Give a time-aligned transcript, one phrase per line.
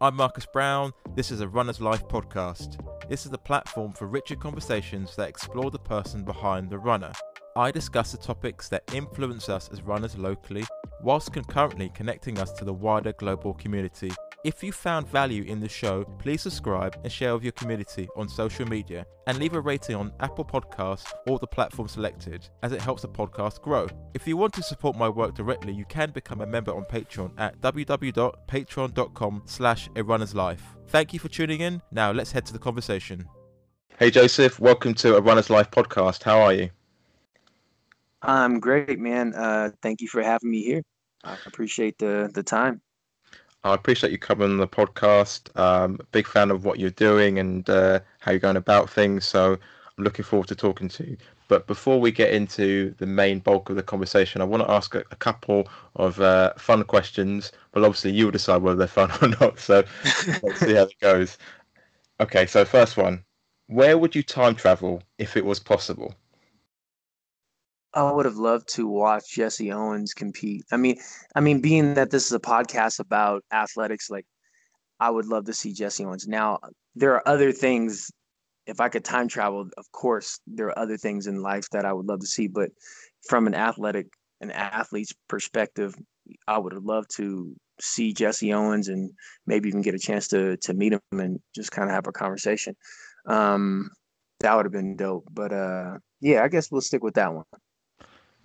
[0.00, 0.92] I'm Marcus Brown.
[1.16, 2.78] This is a Runner's Life podcast.
[3.08, 7.10] This is the platform for richer conversations that explore the person behind the runner.
[7.56, 10.64] I discuss the topics that influence us as runners locally,
[11.02, 14.12] whilst concurrently connecting us to the wider global community.
[14.44, 18.28] If you found value in the show, please subscribe and share with your community on
[18.28, 22.80] social media and leave a rating on Apple Podcasts or the platform selected as it
[22.80, 23.88] helps the podcast grow.
[24.14, 27.32] If you want to support my work directly, you can become a member on Patreon
[27.36, 30.62] at www.patreon.com slash a runner's life.
[30.86, 31.82] Thank you for tuning in.
[31.90, 33.28] Now let's head to the conversation.
[33.98, 36.22] Hey Joseph, welcome to a Runner's Life podcast.
[36.22, 36.70] How are you?
[38.22, 39.34] I'm great, man.
[39.34, 40.82] Uh, thank you for having me here.
[41.24, 42.80] I appreciate the the time.
[43.64, 45.56] I appreciate you coming on the podcast.
[45.58, 49.26] Um, big fan of what you're doing and uh, how you're going about things.
[49.26, 51.16] So I'm looking forward to talking to you.
[51.48, 54.94] But before we get into the main bulk of the conversation, I want to ask
[54.94, 57.52] a, a couple of uh, fun questions.
[57.74, 59.58] Well, obviously, you'll decide whether they're fun or not.
[59.58, 59.84] So
[60.42, 61.38] let's see how it goes.
[62.20, 63.24] Okay, so first one
[63.66, 66.14] Where would you time travel if it was possible?
[67.94, 70.64] I would have loved to watch Jesse Owens compete.
[70.70, 70.98] I mean,
[71.34, 74.26] I mean, being that this is a podcast about athletics, like
[75.00, 76.28] I would love to see Jesse Owens.
[76.28, 76.58] Now,
[76.94, 78.10] there are other things.
[78.66, 81.92] If I could time travel, of course, there are other things in life that I
[81.92, 82.48] would love to see.
[82.48, 82.70] But
[83.26, 84.08] from an athletic,
[84.42, 85.94] an athlete's perspective,
[86.46, 89.10] I would have loved to see Jesse Owens and
[89.46, 92.12] maybe even get a chance to to meet him and just kind of have a
[92.12, 92.76] conversation.
[93.24, 93.90] Um,
[94.40, 95.24] that would have been dope.
[95.30, 97.44] But uh, yeah, I guess we'll stick with that one.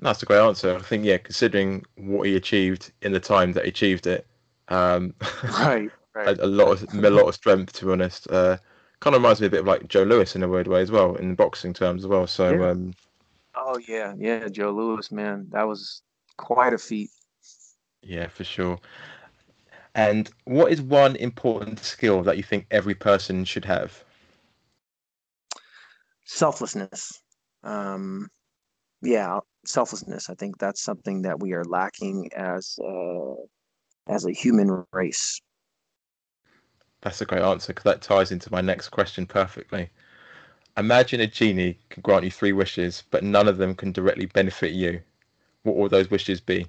[0.03, 0.75] That's a great answer.
[0.75, 4.27] I think, yeah, considering what he achieved in the time that he achieved it,
[4.67, 6.37] um, right, right.
[6.37, 7.71] a, a, lot of a lot of strength.
[7.73, 8.57] To be honest, uh,
[8.99, 10.91] kind of reminds me a bit of like Joe Louis in a weird way as
[10.91, 12.27] well, in boxing terms as well.
[12.27, 12.69] So, yeah.
[12.71, 12.93] um,
[13.55, 16.01] oh yeah, yeah, Joe Louis, man, that was
[16.35, 17.09] quite a feat.
[18.01, 18.79] Yeah, for sure.
[19.95, 24.03] And what is one important skill that you think every person should have?
[26.25, 27.21] Selflessness.
[27.63, 28.29] Um,
[29.03, 30.29] yeah, selflessness.
[30.29, 33.33] I think that's something that we are lacking as uh,
[34.07, 35.41] as a human race.
[37.01, 39.89] That's a great answer because that ties into my next question perfectly.
[40.77, 44.71] Imagine a genie can grant you three wishes, but none of them can directly benefit
[44.71, 45.01] you.
[45.63, 46.65] What will those wishes be?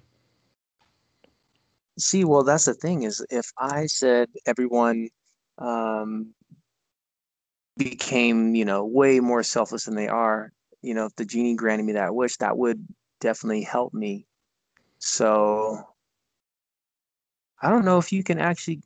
[1.99, 5.09] See, well, that's the thing is if I said everyone
[5.59, 6.35] um,
[7.77, 10.53] became, you know, way more selfless than they are,
[10.85, 12.87] you know, if the genie granted me that wish, that would
[13.21, 14.27] definitely help me.
[14.99, 15.83] So
[17.61, 18.83] I don't know if you can actually.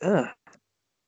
[0.00, 0.26] Uh,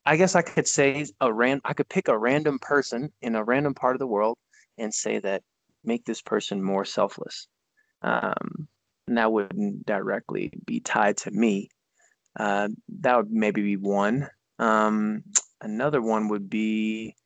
[0.04, 1.60] I guess I could say a ran.
[1.64, 4.36] I could pick a random person in a random part of the world
[4.78, 5.42] and say that
[5.84, 7.48] make this person more selfless.
[8.02, 8.68] Um,
[9.08, 11.70] and that wouldn't directly be tied to me.
[12.38, 12.68] Uh,
[13.00, 14.28] that would maybe be one.
[14.58, 15.24] Um,
[15.60, 17.16] another one would be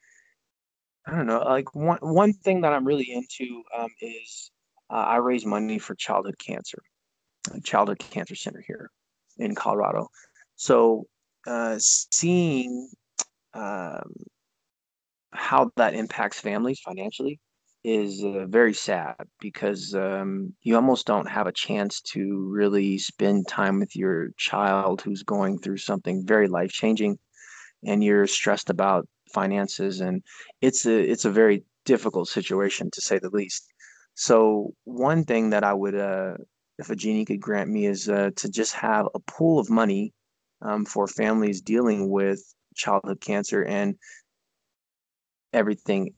[1.07, 1.41] I don't know.
[1.41, 4.51] Like one one thing that I'm really into um, is
[4.91, 6.83] uh, I raise money for childhood cancer,
[7.63, 8.91] childhood cancer center here
[9.39, 10.09] in Colorado.
[10.57, 11.07] So
[11.47, 12.89] uh, seeing
[13.53, 14.13] um,
[15.33, 17.41] how that impacts families financially
[17.83, 23.47] is uh, very sad because um, you almost don't have a chance to really spend
[23.47, 27.19] time with your child who's going through something very life changing
[27.87, 30.23] and you're stressed about finances and
[30.61, 33.67] it's a it's a very difficult situation to say the least.
[34.15, 36.35] So one thing that i would uh
[36.79, 40.13] if a genie could grant me is uh, to just have a pool of money
[40.63, 42.41] um, for families dealing with
[42.75, 43.95] childhood cancer and
[45.53, 46.11] everything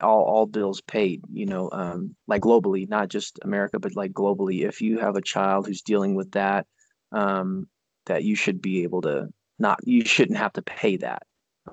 [0.00, 4.66] all all bills paid you know um, like globally not just america but like globally.
[4.66, 6.66] If you have a child who's dealing with that
[7.12, 7.68] um,
[8.06, 9.28] that you should be able to
[9.58, 11.22] not you shouldn't have to pay that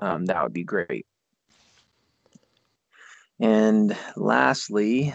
[0.01, 1.05] um, that would be great.
[3.39, 5.13] And lastly,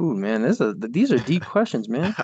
[0.00, 2.14] ooh, man, this is these are deep questions, man.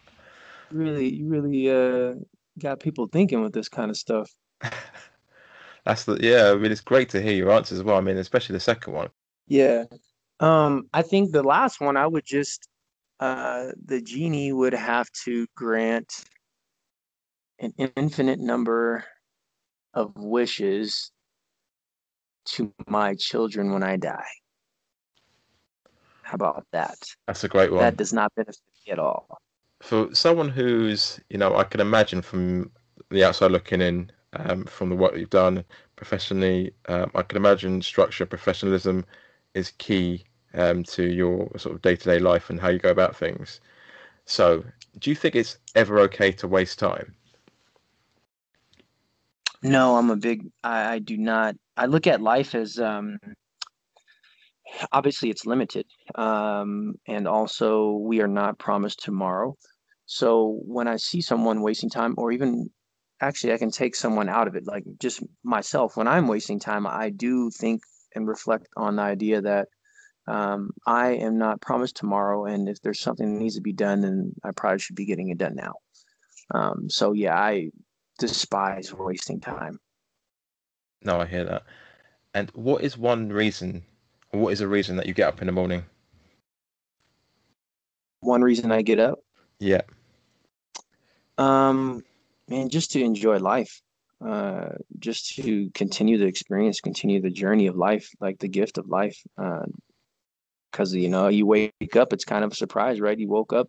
[0.70, 2.14] really, you really uh,
[2.58, 4.30] got people thinking with this kind of stuff.
[5.84, 6.50] That's the yeah.
[6.50, 7.96] I mean, it's great to hear your answers as well.
[7.96, 9.08] I mean, especially the second one.
[9.48, 9.84] Yeah,
[10.40, 12.68] um, I think the last one I would just
[13.20, 16.24] uh, the genie would have to grant
[17.62, 19.04] an infinite number
[19.94, 21.12] of wishes
[22.44, 24.26] to my children when I die.
[26.22, 26.98] How about that?
[27.26, 27.80] That's a great one.
[27.80, 29.38] That does not benefit me at all.
[29.80, 32.70] For someone who's, you know, I can imagine from
[33.10, 35.64] the outside looking in, um, from the work you've done
[35.96, 39.04] professionally, um, I can imagine structure, professionalism
[39.54, 40.24] is key
[40.54, 43.60] um, to your sort of day to day life and how you go about things.
[44.24, 44.64] So,
[44.98, 47.14] do you think it's ever okay to waste time?
[49.62, 50.48] No, I'm a big.
[50.64, 51.54] I, I do not.
[51.76, 53.18] I look at life as um,
[54.90, 55.86] obviously it's limited,
[56.16, 59.56] um, and also we are not promised tomorrow.
[60.06, 62.70] So when I see someone wasting time, or even
[63.20, 65.96] actually, I can take someone out of it, like just myself.
[65.96, 67.82] When I'm wasting time, I do think
[68.14, 69.68] and reflect on the idea that
[70.26, 74.00] um, I am not promised tomorrow, and if there's something that needs to be done,
[74.00, 75.74] then I probably should be getting it done now.
[76.52, 77.70] Um, so yeah, I
[78.18, 79.78] despise wasting time.
[81.02, 81.64] No, I hear that.
[82.34, 83.82] And what is one reason,
[84.32, 85.84] or what is a reason that you get up in the morning?
[88.20, 89.18] One reason I get up,
[89.58, 89.82] Yeah.
[91.38, 92.04] um,
[92.48, 93.82] man, just to enjoy life,
[94.24, 94.70] uh,
[95.00, 99.20] just to continue the experience, continue the journey of life, like the gift of life.
[100.70, 103.18] Because you know, you wake up, it's kind of a surprise, right?
[103.18, 103.68] You woke up,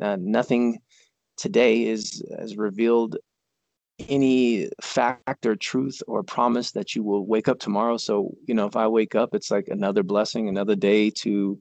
[0.00, 0.80] uh, nothing
[1.36, 3.18] today is has revealed
[4.08, 7.96] any fact or truth or promise that you will wake up tomorrow.
[7.96, 11.58] So, you know, if I wake up, it's like another blessing, another day to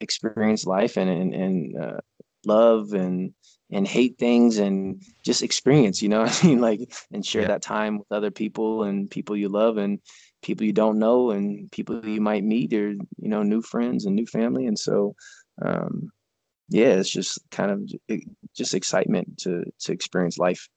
[0.00, 1.98] experience life and and, and uh,
[2.46, 3.32] love and
[3.70, 6.60] and hate things and just experience, you know what I mean?
[6.60, 7.48] Like and share Yeah.
[7.48, 10.00] that time with other people and people you love and
[10.42, 14.14] people you don't know and people you might meet or you know new friends and
[14.14, 15.14] new family and so
[15.60, 16.10] um
[16.68, 17.90] yeah it's just kind of
[18.54, 20.68] just excitement to to experience life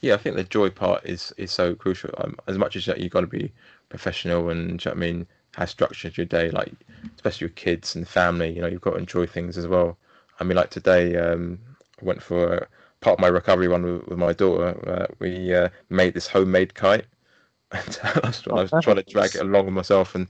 [0.00, 2.10] Yeah, I think the joy part is is so crucial.
[2.18, 3.52] Um, as much as that you've got to be
[3.88, 5.26] professional and you know I mean,
[5.56, 6.72] have structure to your day, like
[7.16, 9.96] especially with kids and family, you know, you've got to enjoy things as well.
[10.40, 11.58] I mean, like today, um,
[12.00, 12.68] I went for a,
[13.00, 14.68] part of my recovery run with, with my daughter.
[14.88, 17.06] Uh, we uh, made this homemade kite,
[17.72, 20.28] and I was, I Oh, was trying to drag it along with myself, and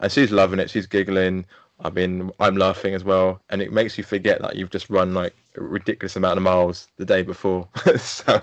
[0.00, 0.70] and she's loving it.
[0.70, 1.46] She's giggling.
[1.84, 5.14] I mean, I'm laughing as well, and it makes you forget that you've just run
[5.14, 7.68] like a ridiculous amount of miles the day before.
[7.98, 8.40] so,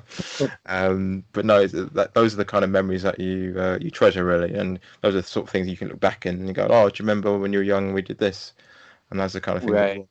[0.65, 4.25] um, but no, that, those are the kind of memories that you uh, you treasure
[4.25, 6.67] really, and those are the sort of things you can look back in and go,
[6.69, 8.53] oh, do you remember when you were young we did this?
[9.09, 9.73] And that's the kind of thing.
[9.73, 10.07] Right.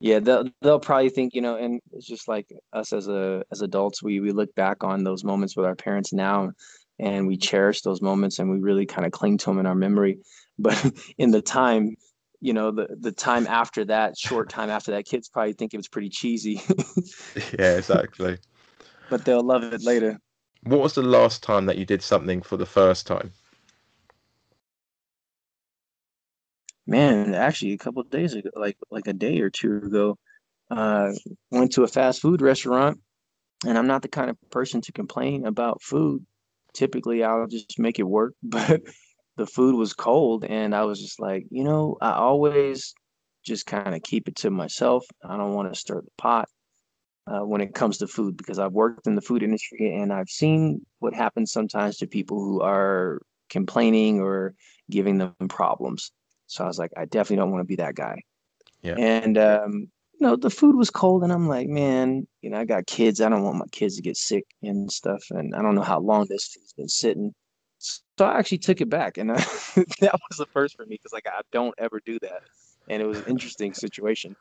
[0.00, 3.62] Yeah, they'll they'll probably think, you know, and it's just like us as a as
[3.62, 6.52] adults, we we look back on those moments with our parents now
[6.98, 9.74] and we cherish those moments and we really kind of cling to them in our
[9.74, 10.18] memory.
[10.62, 11.96] But in the time,
[12.40, 15.78] you know, the the time after that, short time after that, kids probably think it
[15.78, 16.62] was pretty cheesy,
[17.58, 18.38] Yeah, exactly.
[19.10, 20.18] but they'll love it later.
[20.64, 23.32] What was the last time that you did something for the first time?
[26.86, 30.18] Man, actually a couple of days ago, like like a day or two ago,
[30.70, 31.12] uh
[31.50, 33.00] went to a fast food restaurant
[33.66, 36.26] and I'm not the kind of person to complain about food.
[36.74, 38.82] Typically, I'll just make it work, but
[39.36, 42.94] the food was cold, and I was just like, you know, I always
[43.44, 45.04] just kind of keep it to myself.
[45.24, 46.48] I don't want to stir the pot
[47.26, 50.28] uh, when it comes to food because I've worked in the food industry and I've
[50.28, 53.20] seen what happens sometimes to people who are
[53.50, 54.54] complaining or
[54.90, 56.12] giving them problems.
[56.46, 58.22] So I was like, I definitely don't want to be that guy.
[58.82, 58.96] Yeah.
[58.98, 59.72] And um,
[60.14, 63.20] you know, the food was cold, and I'm like, man, you know, I got kids.
[63.20, 65.22] I don't want my kids to get sick and stuff.
[65.30, 67.34] And I don't know how long this food's been sitting.
[67.82, 69.38] So I actually took it back, and I, uh,
[70.00, 72.42] that was the first for me because like I don't ever do that,
[72.88, 74.36] and it was an interesting situation.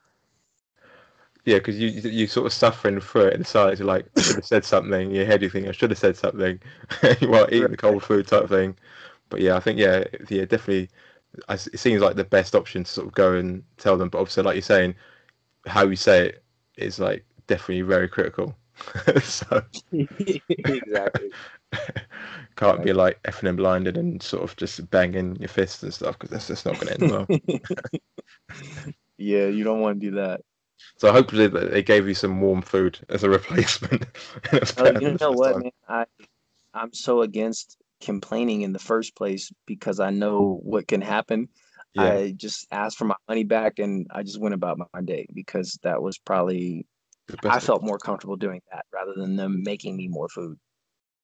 [1.45, 3.79] Yeah, because you you sort of suffering through it inside.
[3.79, 5.09] You're like, I should have said something.
[5.09, 6.59] In your head, you think I should have said something
[7.21, 8.75] while eating the cold food type thing.
[9.29, 10.89] But yeah, I think yeah, yeah, definitely.
[11.49, 14.09] It seems like the best option to sort of go and tell them.
[14.09, 14.95] But obviously, like you're saying,
[15.65, 16.43] how you say it
[16.77, 18.55] is like definitely very critical.
[19.23, 21.31] so exactly.
[22.55, 26.17] can't be like effing and blinded and sort of just banging your fists and stuff
[26.17, 27.27] because that's just not going to end well.
[29.17, 30.41] yeah, you don't want to do that.
[30.97, 34.05] So hopefully they gave you some warm food as a replacement.
[34.77, 35.61] Oh, you know what, time.
[35.61, 35.71] man?
[35.87, 36.05] I
[36.73, 41.49] I'm so against complaining in the first place because I know what can happen.
[41.93, 45.27] Yeah, I just asked for my money back and I just went about my day
[45.33, 46.85] because that was probably
[47.43, 50.57] I felt more comfortable doing that rather than them making me more food.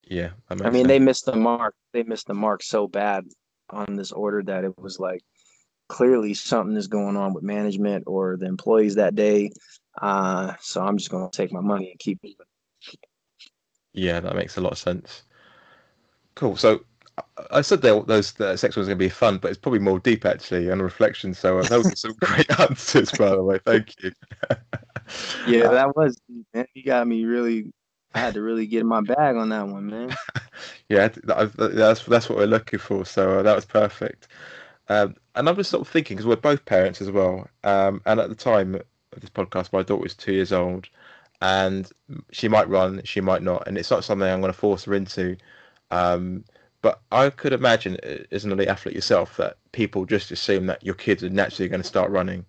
[0.09, 0.87] Yeah, I mean, sense.
[0.87, 1.75] they missed the mark.
[1.93, 3.25] They missed the mark so bad
[3.69, 5.21] on this order that it was like
[5.89, 9.51] clearly something is going on with management or the employees that day.
[10.01, 12.35] Uh, so I'm just gonna take my money and keep it.
[13.93, 15.23] Yeah, that makes a lot of sense.
[16.35, 16.55] Cool.
[16.55, 16.81] So
[17.49, 20.25] I said those the section was going to be fun, but it's probably more deep
[20.25, 21.33] actually and reflection.
[21.33, 23.59] So uh, those are some great answers, by the way.
[23.65, 24.11] Thank you.
[25.47, 26.19] Yeah, Uh, that was
[26.53, 26.65] man.
[26.73, 27.71] You got me really.
[28.17, 30.15] I had to really get in my bag on that one, man.
[30.89, 33.05] yeah, that's that's what we're looking for.
[33.05, 34.27] So uh, that was perfect.
[34.89, 37.47] Um, and I'm just sort of thinking because we're both parents as well.
[37.63, 40.89] Um, and at the time of this podcast, my daughter was two years old,
[41.41, 41.89] and
[42.31, 44.95] she might run, she might not, and it's not something I'm going to force her
[44.95, 45.37] into.
[45.91, 46.43] Um,
[46.81, 50.83] but I could imagine, uh, as an elite athlete yourself, that people just assume that
[50.83, 52.45] your kids are naturally going to start running,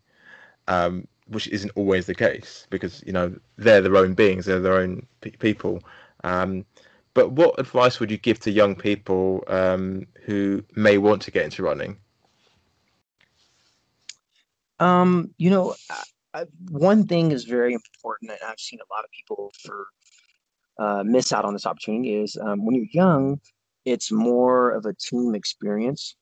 [0.69, 4.79] um, which isn't always the case because you know they're their own beings, they're their
[4.79, 5.83] own pe- people.
[6.25, 6.65] Um,
[7.15, 11.45] but what advice would you give to young people um, who may want to get
[11.45, 11.97] into running?
[14.79, 15.75] Um, you know,
[16.35, 19.87] I, one thing is very important, and I've seen a lot of people for
[20.79, 23.41] uh, miss out on this opportunity is um, when you're young,
[23.85, 26.15] it's more of a team experience,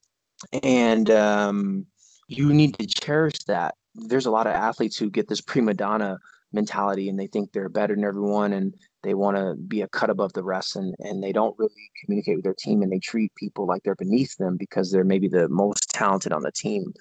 [0.63, 1.87] and um,
[2.29, 3.75] you need to cherish that.
[3.97, 6.19] There's a lot of athletes who get this prima donna
[6.53, 10.11] mentality, and they think they're better than everyone, and they want to be a cut
[10.11, 13.35] above the rest, and and they don't really communicate with their team, and they treat
[13.37, 16.93] people like they're beneath them because they're maybe the most talented on the team,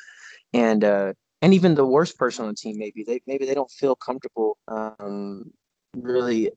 [0.53, 3.71] and uh, and even the worst person on the team maybe they maybe they don't
[3.71, 5.51] feel comfortable um,
[5.95, 6.51] really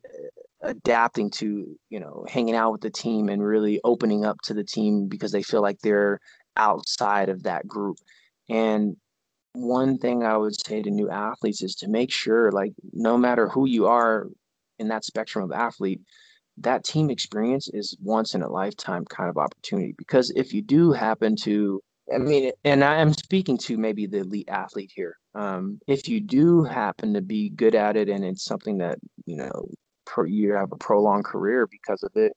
[0.62, 4.64] adapting to you know hanging out with the team and really opening up to the
[4.64, 6.20] team because they feel like they're
[6.58, 7.96] outside of that group.
[8.50, 8.96] And
[9.52, 13.48] one thing i would say to new athletes is to make sure like no matter
[13.48, 14.26] who you are
[14.78, 16.00] in that spectrum of athlete
[16.56, 20.92] that team experience is once in a lifetime kind of opportunity because if you do
[20.92, 21.80] happen to
[22.12, 25.16] I mean, and I am speaking to maybe the elite athlete here.
[25.34, 29.36] Um, if you do happen to be good at it and it's something that you
[29.36, 29.68] know
[30.06, 32.32] pro, you have a prolonged career because of it,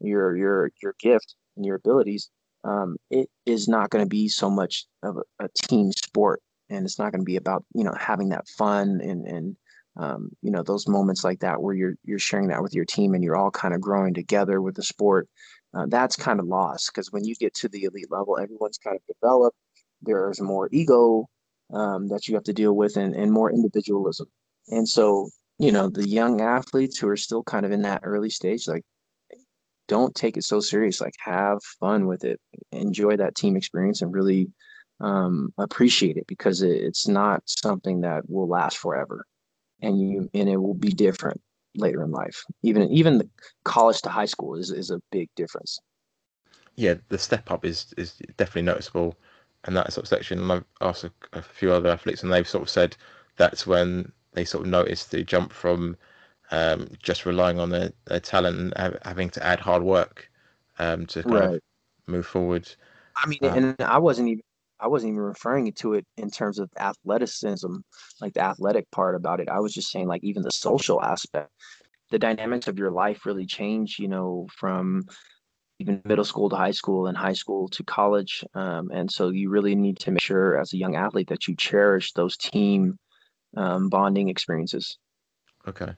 [0.00, 2.30] your your your gift and your abilities,
[2.64, 6.40] um, it is not going to be so much of a, a, team sport,
[6.72, 9.56] and it's not going to be about you know having that fun and and
[9.96, 13.14] um, you know those moments like that where you're you're sharing that with your team
[13.14, 15.28] and you're all kind of growing together with the sport
[15.74, 18.96] uh, that's kind of lost because when you get to the elite level, everyone's kind
[18.96, 19.56] of developed.
[20.02, 21.28] There's more ego
[21.72, 24.26] um, that you have to deal with and, and more individualism.
[24.68, 28.30] And so, you know, the young athletes who are still kind of in that early
[28.30, 28.82] stage, like,
[29.88, 31.00] don't take it so serious.
[31.00, 34.48] Like, have fun with it, enjoy that team experience, and really
[35.02, 39.26] um, appreciate it because it, it's not something that will last forever,
[39.80, 41.40] and you and it will be different
[41.74, 42.44] later in life.
[42.62, 43.28] Even even the
[43.64, 45.80] college to high school is is a big difference.
[46.76, 49.16] Yeah, the step up is is definitely noticeable,
[49.64, 50.38] and that sort of section.
[50.38, 52.96] And I've asked a, a few other athletes, and they've sort of said
[53.36, 55.96] that's when they sort of noticed the jump from
[56.52, 60.30] um, just relying on their, their talent and having to add hard work
[60.78, 61.54] um, to kind right.
[61.54, 61.60] of
[62.06, 62.68] move forward.
[63.16, 64.42] I mean, um, and I wasn't even
[64.82, 67.76] I wasn't even referring to it in terms of athleticism,
[68.20, 69.48] like the athletic part about it.
[69.48, 71.50] I was just saying like even the social aspect.
[72.10, 75.04] The dynamics of your life really change, you know, from
[75.78, 78.44] even middle school to high school and high school to college.
[78.54, 81.56] Um, and so you really need to make sure as a young athlete that you
[81.56, 82.98] cherish those team
[83.56, 84.98] um, bonding experiences.
[85.66, 85.92] Okay.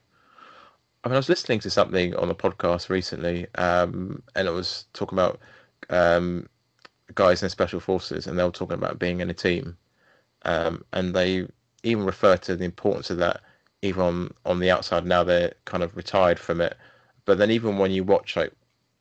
[1.03, 4.85] I mean, I was listening to something on a podcast recently, um, and it was
[4.93, 5.39] talking about
[5.89, 6.47] um,
[7.15, 9.77] guys in special forces, and they were talking about being in a team,
[10.43, 11.47] um, and they
[11.83, 13.41] even refer to the importance of that
[13.81, 15.05] even on on the outside.
[15.05, 16.77] Now they're kind of retired from it,
[17.25, 18.53] but then even when you watch like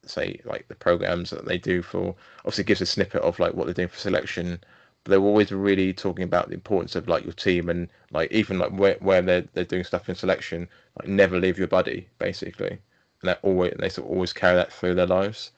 [0.06, 3.64] say like the programs that they do for obviously gives a snippet of like what
[3.66, 4.58] they're doing for selection
[5.04, 8.58] but they're always really talking about the importance of like your team and like even
[8.58, 10.68] like where, where they're they're doing stuff in selection
[10.98, 12.78] like never leave your buddy basically.
[13.20, 15.52] And that always they sort of always carry that through their lives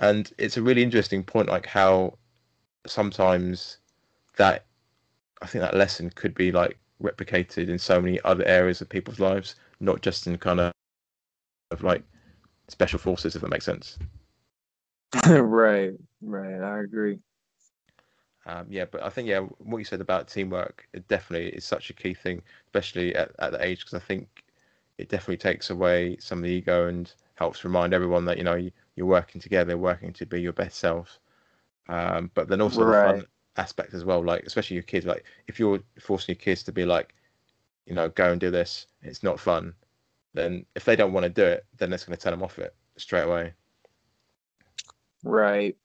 [0.00, 2.18] and it's a really interesting point, like how
[2.86, 3.78] sometimes
[4.36, 4.66] that
[5.40, 9.20] I think that lesson could be like replicated in so many other areas of people's
[9.20, 10.72] lives, not just in kind of,
[11.70, 12.02] of like
[12.68, 13.98] special forces, if that makes sense.
[15.28, 16.60] right, right.
[16.60, 17.18] I agree.
[18.46, 21.90] Um, yeah, but I think yeah, what you said about teamwork, it definitely is such
[21.90, 24.44] a key thing, especially at, at the age, because I think
[24.98, 28.54] it definitely takes away some of the ego and helps remind everyone that you know
[28.54, 31.18] you, you're working together, working to be your best self.
[31.88, 33.16] Um, but then also right.
[33.16, 35.06] the fun aspect as well, like especially your kids.
[35.06, 37.14] Like if you're forcing your kids to be like,
[37.86, 39.74] you know, go and do this, it's not fun.
[40.34, 42.58] Then if they don't want to do it, then that's going to turn them off
[42.58, 43.52] it straight away.
[45.24, 45.76] Right.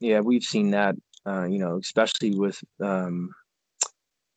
[0.00, 0.96] Yeah, we've seen that.
[1.24, 3.30] Uh, you know, especially with um,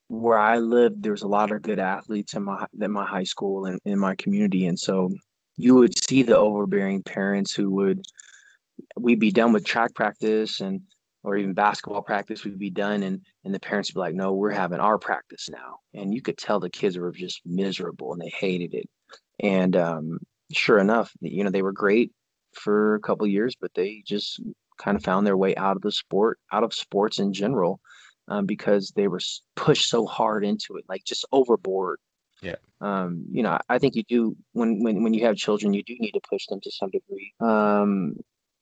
[0.07, 3.65] where I lived, there's a lot of good athletes in my in my high school
[3.65, 5.09] and in my community, and so
[5.57, 8.05] you would see the overbearing parents who would
[8.97, 10.81] we'd be done with track practice and
[11.23, 14.33] or even basketball practice we'd be done and and the parents would be like no
[14.33, 15.77] we're having our practice now.
[15.93, 18.89] And you could tell the kids were just miserable and they hated it.
[19.39, 20.19] And um,
[20.51, 22.11] sure enough you know they were great
[22.53, 24.41] for a couple years but they just
[24.77, 27.79] kind of found their way out of the sport out of sports in general
[28.27, 29.19] um, because they were
[29.55, 31.99] pushed so hard into it like just overboard
[32.45, 32.55] Yeah.
[32.81, 35.95] Um, you know, I think you do when when when you have children, you do
[35.99, 37.33] need to push them to some degree.
[37.39, 38.17] Um,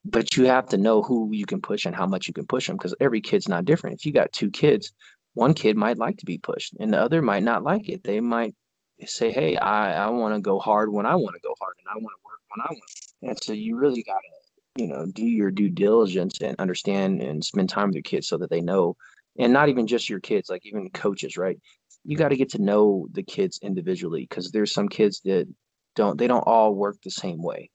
[0.06, 2.68] but you have to know who you can push and how much you can push
[2.68, 4.00] them because every kid's not different.
[4.00, 4.94] If you got two kids,
[5.34, 8.04] one kid might like to be pushed and the other might not like it.
[8.04, 8.56] They might
[9.06, 11.88] say, Hey, I, I want to go hard when I want to go hard and
[11.90, 13.30] I want to work when I want.
[13.32, 17.44] And so you really got to, you know, do your due diligence and understand and
[17.44, 18.96] spend time with your kids so that they know,
[19.40, 21.60] and not even just your kids, like even coaches, right?
[22.06, 25.48] You got to get to know the kids individually because there's some kids that
[25.96, 27.70] don't, they don't all work the same way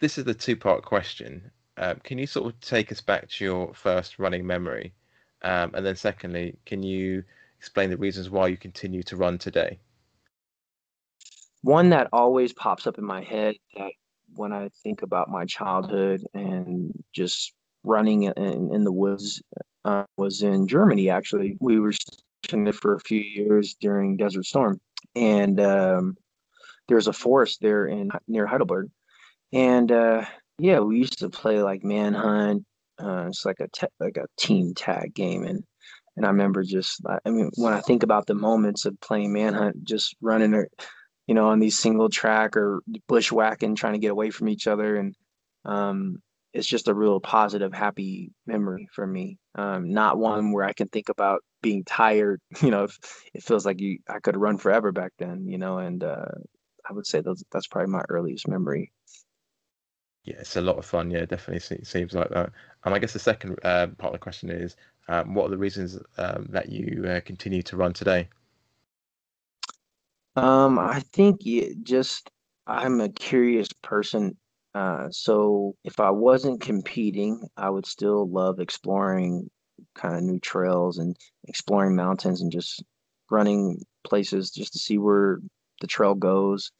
[0.00, 1.50] this is the two part question.
[1.76, 4.92] Um, can you sort of take us back to your first running memory?
[5.42, 7.22] Um, and then, secondly, can you
[7.58, 9.78] explain the reasons why you continue to run today?
[11.62, 13.92] One that always pops up in my head that
[14.34, 17.52] when I think about my childhood and just
[17.84, 19.42] running in, in the woods
[19.84, 21.10] uh, was in Germany.
[21.10, 21.92] Actually, we were
[22.48, 24.80] for a few years during Desert Storm,
[25.14, 26.16] and um,
[26.88, 28.90] there's a forest there in near Heidelberg,
[29.52, 30.24] and uh,
[30.58, 32.64] yeah, we used to play like Manhunt.
[32.98, 35.64] Uh, it's like a te- like a team tag game, and
[36.16, 39.84] and I remember just I mean when I think about the moments of playing Manhunt,
[39.84, 40.68] just running or
[41.26, 44.96] you know on these single track or bushwhacking, trying to get away from each other,
[44.96, 45.14] and
[45.64, 49.38] um, it's just a real positive, happy memory for me.
[49.54, 52.40] Um, not one where I can think about being tired.
[52.62, 52.88] You know,
[53.34, 55.46] it feels like you I could run forever back then.
[55.46, 56.26] You know, and uh,
[56.88, 58.92] I would say those that's probably my earliest memory.
[60.24, 61.10] Yeah, it's a lot of fun.
[61.10, 62.50] Yeah, definitely seems like that.
[62.84, 64.76] And I guess the second uh, part of the question is,
[65.08, 68.28] um, what are the reasons um, that you uh, continue to run today?
[70.36, 72.30] Um, I think it just
[72.66, 74.36] I'm a curious person.
[74.74, 79.50] Uh, so if I wasn't competing, I would still love exploring
[79.94, 81.16] kind of new trails and
[81.48, 82.82] exploring mountains and just
[83.30, 85.40] running places just to see where
[85.80, 86.70] the trail goes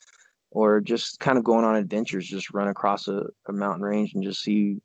[0.50, 4.25] or just kind of going on adventures, just run across a, a mountain range and
[4.25, 4.76] just see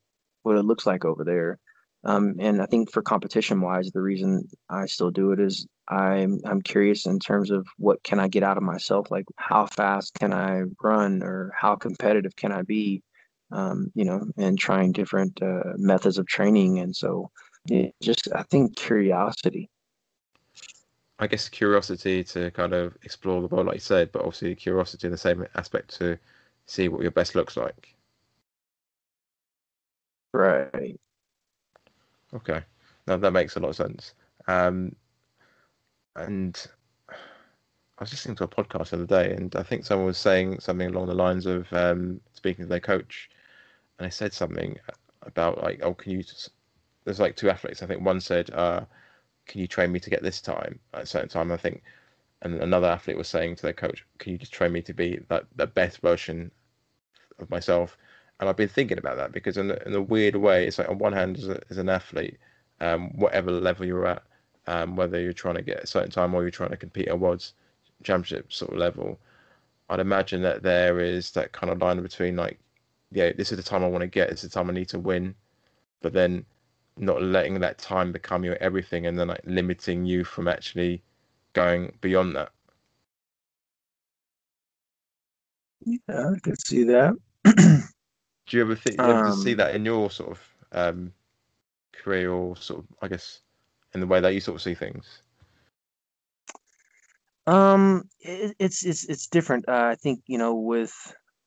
[0.43, 1.59] what it looks like over there.
[2.03, 6.39] Um, and I think for competition wise, the reason I still do it is I'm
[6.45, 10.13] I'm curious in terms of what can I get out of myself, like how fast
[10.15, 13.03] can I run or how competitive can I be,
[13.51, 16.79] um, you know, and trying different uh, methods of training.
[16.79, 17.29] And so,
[18.01, 19.69] just I think curiosity.
[21.19, 25.07] I guess curiosity to kind of explore the world, like you said, but obviously curiosity
[25.07, 26.17] in the same aspect to
[26.65, 27.95] see what your best looks like.
[30.33, 30.99] Right.
[32.33, 32.61] Okay.
[33.07, 34.13] Now that makes a lot of sense.
[34.47, 34.95] Um,
[36.15, 36.67] and
[37.09, 40.59] I was listening to a podcast the other day, and I think someone was saying
[40.59, 43.29] something along the lines of um, speaking to their coach,
[43.97, 44.77] and they said something
[45.21, 46.23] about like, oh, can you?
[46.23, 46.49] Just...
[47.03, 47.83] There's like two athletes.
[47.83, 48.81] I think one said, uh,
[49.45, 51.51] can you train me to get this time at a certain time?
[51.51, 51.83] I think,
[52.41, 55.19] and another athlete was saying to their coach, can you just train me to be
[55.29, 56.51] that the best version
[57.39, 57.97] of myself?
[58.39, 60.97] And I've been thinking about that because in, in a weird way, it's like on
[60.97, 62.37] one hand, as, a, as an athlete,
[62.81, 64.23] um, whatever level you're at,
[64.67, 67.19] um, whether you're trying to get a certain time or you're trying to compete at
[67.19, 67.53] world's
[68.03, 69.19] championship sort of level,
[69.89, 72.59] I'd imagine that there is that kind of line between like,
[73.11, 74.89] yeah, this is the time I want to get, this is the time I need
[74.89, 75.35] to win,
[76.01, 76.45] but then
[76.97, 81.03] not letting that time become your everything and then like limiting you from actually
[81.53, 82.51] going beyond that.
[85.85, 87.13] Yeah, I can see that.
[87.45, 91.13] Do you ever think you ever um, see that in your sort of um,
[91.91, 93.41] career or sort of I guess
[93.95, 95.21] in the way that you sort of see things?
[97.47, 99.67] Um, it, it's it's it's different.
[99.67, 100.93] Uh, I think you know with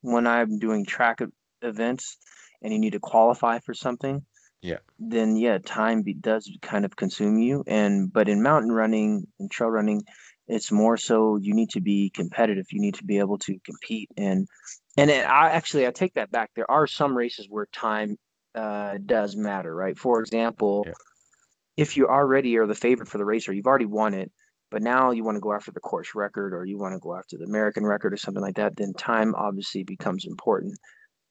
[0.00, 1.20] when I'm doing track
[1.62, 2.16] events
[2.62, 4.24] and you need to qualify for something,
[4.62, 9.26] yeah then yeah time be, does kind of consume you and but in mountain running
[9.38, 10.02] and trail running
[10.48, 14.11] it's more so you need to be competitive you need to be able to compete
[14.16, 14.48] and
[14.96, 18.16] and it, i actually i take that back there are some races where time
[18.54, 20.92] uh, does matter right for example yeah.
[21.78, 24.30] If you already are the favorite for the race or you've already won it
[24.70, 27.16] but now you want to go after the course record or you want to go
[27.16, 30.78] after the american record or something like that then time obviously becomes important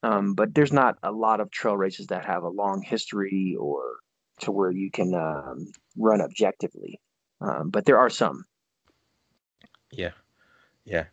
[0.03, 3.97] um, but there's not a lot of trail races that have a long history or
[4.39, 6.99] to where you can um, run objectively.
[7.41, 8.45] Um, but there are some.
[9.91, 10.12] Yeah,
[10.86, 11.05] yeah,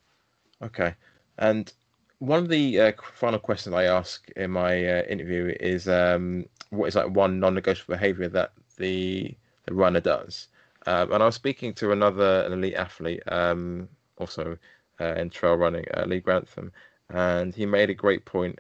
[0.63, 0.95] okay.
[1.39, 1.73] And
[2.19, 6.87] one of the uh, final questions I ask in my uh, interview is, um, what
[6.87, 9.35] is like one non-negotiable behavior that the
[9.67, 10.49] the runner does?
[10.87, 14.59] Um, and I was speaking to another an elite athlete, um, also
[15.01, 16.73] uh, in trail running, uh, Lee Grantham,
[17.11, 18.59] and he made a great point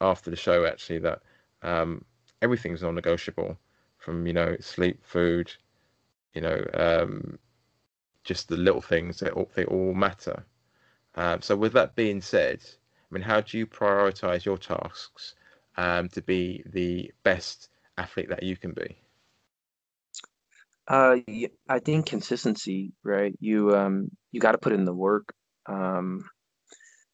[0.00, 1.22] after the show actually that
[1.62, 2.04] um,
[2.42, 3.58] everything's non-negotiable
[3.98, 5.50] from you know sleep, food,
[6.34, 7.38] you know, um,
[8.24, 10.44] just the little things they all, they all matter.
[11.14, 15.34] Um, so with that being said, I mean, how do you prioritize your tasks
[15.76, 18.96] um, to be the best athlete that you can be?
[20.86, 21.18] Uh,
[21.68, 23.34] I think consistency, right?
[23.40, 25.32] You um you got to put in the work.
[25.66, 26.24] Um,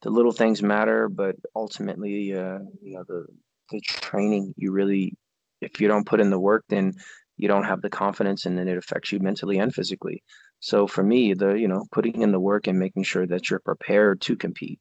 [0.02, 3.26] the little things matter, but ultimately, uh, you know, the
[3.70, 5.14] the training you really,
[5.60, 6.94] if you don't put in the work, then
[7.36, 10.22] you don't have the confidence, and then it affects you mentally and physically.
[10.60, 13.60] So for me, the you know putting in the work and making sure that you're
[13.60, 14.80] prepared to compete.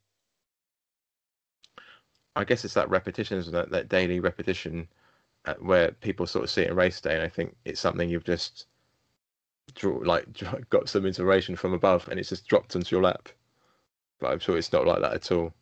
[2.35, 4.87] I guess it's that repetition, that that daily repetition,
[5.45, 8.09] uh, where people sort of see it in race day, and I think it's something
[8.09, 8.67] you've just
[9.73, 10.25] draw, like
[10.69, 13.29] got some inspiration from above, and it's just dropped onto your lap.
[14.19, 15.53] But I'm sure it's not like that at all.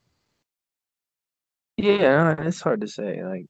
[1.77, 3.23] Yeah, it's hard to say.
[3.23, 3.45] Like,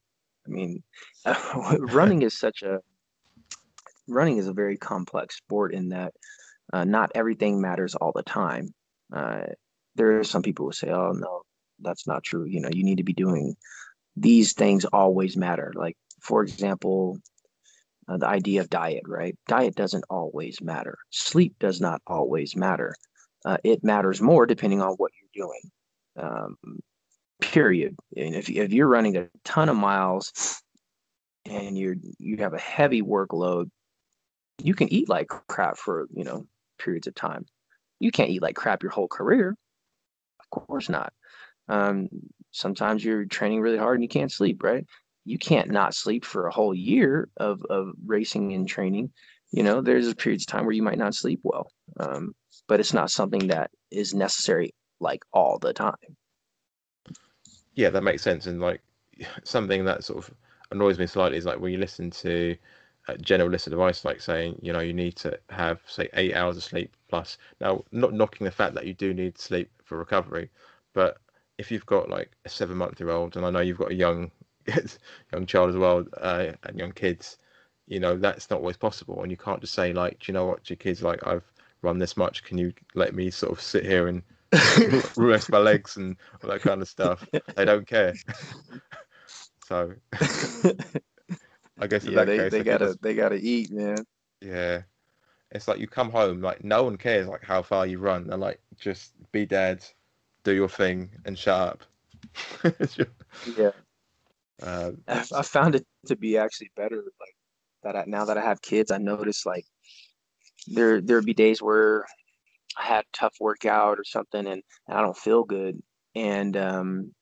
[0.46, 0.84] I mean,
[1.80, 2.80] running is such a
[4.08, 6.14] running is a very complex sport in that
[6.74, 8.74] uh, not everything matters all the time.
[9.14, 9.42] Uh,
[9.96, 11.44] there are some people who say, "Oh no,
[11.80, 13.56] that's not true." You know, you need to be doing
[14.16, 15.72] these things always matter.
[15.76, 17.18] Like, for example,
[18.08, 19.36] uh, the idea of diet, right?
[19.48, 20.98] Diet doesn't always matter.
[21.10, 22.96] Sleep does not always matter.
[23.46, 25.62] Uh, it matters more depending on what you're doing.
[26.18, 26.80] Um,
[27.42, 27.96] period.
[28.16, 30.62] And if if you're running a ton of miles
[31.46, 33.70] and you're you have a heavy workload,
[34.62, 36.46] you can eat like crap for you know
[36.80, 37.46] periods of time.
[38.00, 39.56] You can't eat like crap your whole career.
[40.40, 41.14] Of course not.
[41.68, 42.08] Um,
[42.52, 44.86] sometimes you're training really hard and you can't sleep, right?
[45.28, 49.12] You can't not sleep for a whole year of, of racing and training.
[49.52, 52.34] You know, there's a periods of time where you might not sleep well, um,
[52.68, 55.96] but it's not something that is necessary like all the time.
[57.76, 58.48] Yeah, that makes sense.
[58.48, 58.82] And like
[59.44, 60.34] something that sort of
[60.72, 62.56] annoys me slightly is like when you listen to
[63.22, 66.58] general list of advice, like saying, you know, you need to have say eight hours
[66.58, 67.38] of sleep plus.
[67.62, 70.50] Now, not knocking the fact that you do need sleep for recovery,
[70.94, 71.18] but
[71.58, 73.96] if you've got like a seven month year old, and I know you've got a
[73.96, 74.32] young
[75.34, 77.38] young child as well uh, and young kids,
[77.88, 80.46] you know that's not always possible, and you can't just say like, do you know
[80.46, 81.44] what, your kids like I've
[81.82, 84.24] run this much, can you let me sort of sit here and
[85.18, 87.26] rest my legs and all that kind of stuff?
[87.56, 88.14] They don't care.
[89.66, 89.94] so
[91.80, 93.98] I guess yeah, they, case, they gotta just, they gotta eat, man.
[94.42, 94.82] Yeah,
[95.52, 98.28] it's like you come home, like no one cares like how far you run.
[98.28, 99.84] They're like, just be dad,
[100.44, 101.84] do your thing, and shut up.
[103.58, 103.72] yeah,
[104.62, 106.98] uh, I found it to be actually better.
[106.98, 107.36] Like
[107.84, 109.66] that, I, now that I have kids, I notice like
[110.68, 112.06] there there'd be days where
[112.78, 115.82] I had a tough workout or something, and, and I don't feel good,
[116.16, 117.14] and um,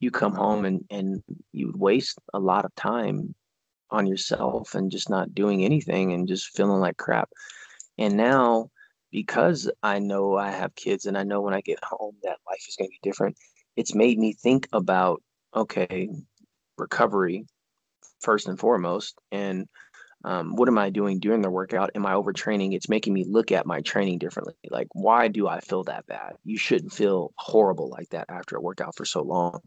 [0.00, 3.34] you come home and and you waste a lot of time
[3.90, 7.28] on yourself and just not doing anything and just feeling like crap.
[7.98, 8.70] And now
[9.12, 12.64] because I know I have kids and I know when I get home that life
[12.68, 13.36] is going to be different,
[13.76, 15.22] it's made me think about
[15.54, 16.10] okay,
[16.78, 17.46] recovery
[18.20, 19.18] first and foremost.
[19.30, 19.66] And
[20.24, 21.90] um, what am I doing during the workout?
[21.94, 22.74] Am I overtraining?
[22.74, 24.54] It's making me look at my training differently.
[24.70, 26.34] Like, why do I feel that bad?
[26.44, 29.60] You shouldn't feel horrible like that after a workout for so long.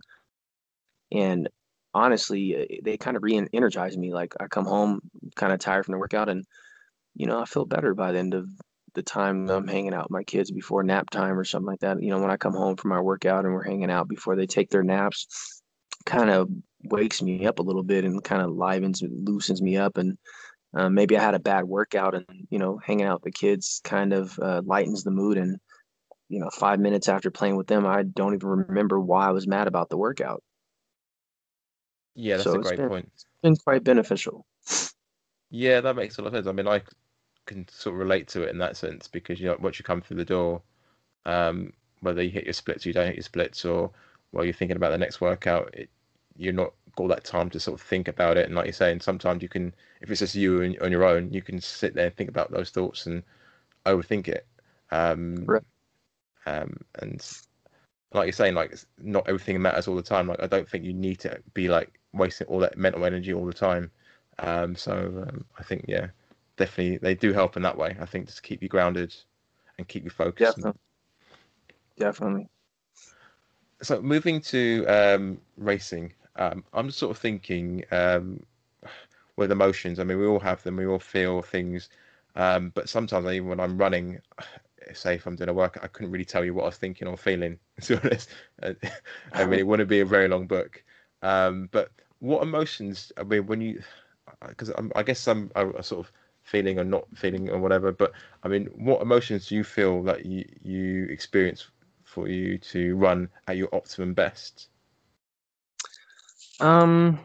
[1.11, 1.49] And
[1.93, 4.13] honestly, uh, they kind of re-energize me.
[4.13, 5.01] Like I come home
[5.35, 6.45] kind of tired from the workout, and
[7.15, 8.49] you know I feel better by the end of
[8.95, 12.01] the time I'm hanging out with my kids before nap time or something like that.
[12.01, 14.47] You know, when I come home from my workout and we're hanging out before they
[14.47, 15.61] take their naps,
[16.05, 16.49] kind of
[16.83, 20.17] wakes me up a little bit and kind of livens and loosens me up and
[20.73, 23.81] uh, maybe I had a bad workout and you know hanging out with the kids
[23.83, 25.57] kind of uh, lightens the mood and
[26.29, 29.47] you know five minutes after playing with them I don't even remember why I was
[29.47, 30.43] mad about the workout.
[32.15, 33.11] Yeah, that's so a great been, point.
[33.13, 34.45] It's been quite beneficial.
[35.49, 36.47] Yeah, that makes a lot of sense.
[36.47, 36.81] I mean, I
[37.45, 40.01] can sort of relate to it in that sense because you know once you come
[40.01, 40.61] through the door,
[41.25, 43.91] um, whether you hit your splits or you don't hit your splits, or
[44.31, 45.89] while you're thinking about the next workout, it,
[46.39, 48.45] you're not got that time to sort of think about it.
[48.45, 51.41] And like you're saying, sometimes you can, if it's just you on your own, you
[51.41, 53.21] can sit there and think about those thoughts and
[53.85, 54.47] overthink it.
[54.91, 55.63] Um, right.
[56.45, 57.25] um, and
[58.13, 60.27] like you're saying, like not everything matters all the time.
[60.27, 63.45] Like I don't think you need to be like wasting all that mental energy all
[63.45, 63.91] the time.
[64.39, 66.07] Um, so um, I think yeah,
[66.57, 67.97] definitely they do help in that way.
[67.99, 69.13] I think just keep you grounded
[69.77, 70.55] and keep you focused.
[70.55, 70.79] Definitely.
[71.97, 72.49] Definitely
[73.81, 78.41] so moving to um, racing, um, I'm sort of thinking um,
[79.35, 79.99] with emotions.
[79.99, 80.77] I mean, we all have them.
[80.77, 81.89] We all feel things,
[82.35, 84.19] um, but sometimes even when I'm running,
[84.93, 87.07] say if I'm doing a workout, I couldn't really tell you what I was thinking
[87.07, 87.59] or feeling.
[87.81, 88.29] To be honest,
[89.33, 90.83] I mean, it wouldn't be a very long book.
[91.21, 93.11] Um, but what emotions?
[93.17, 93.81] I mean, when you,
[94.47, 96.11] because I guess some are sort of
[96.43, 97.91] feeling or not feeling or whatever.
[97.91, 101.69] But I mean, what emotions do you feel that you you experience
[102.03, 104.69] for you to run at your optimum best?
[106.59, 107.19] Um,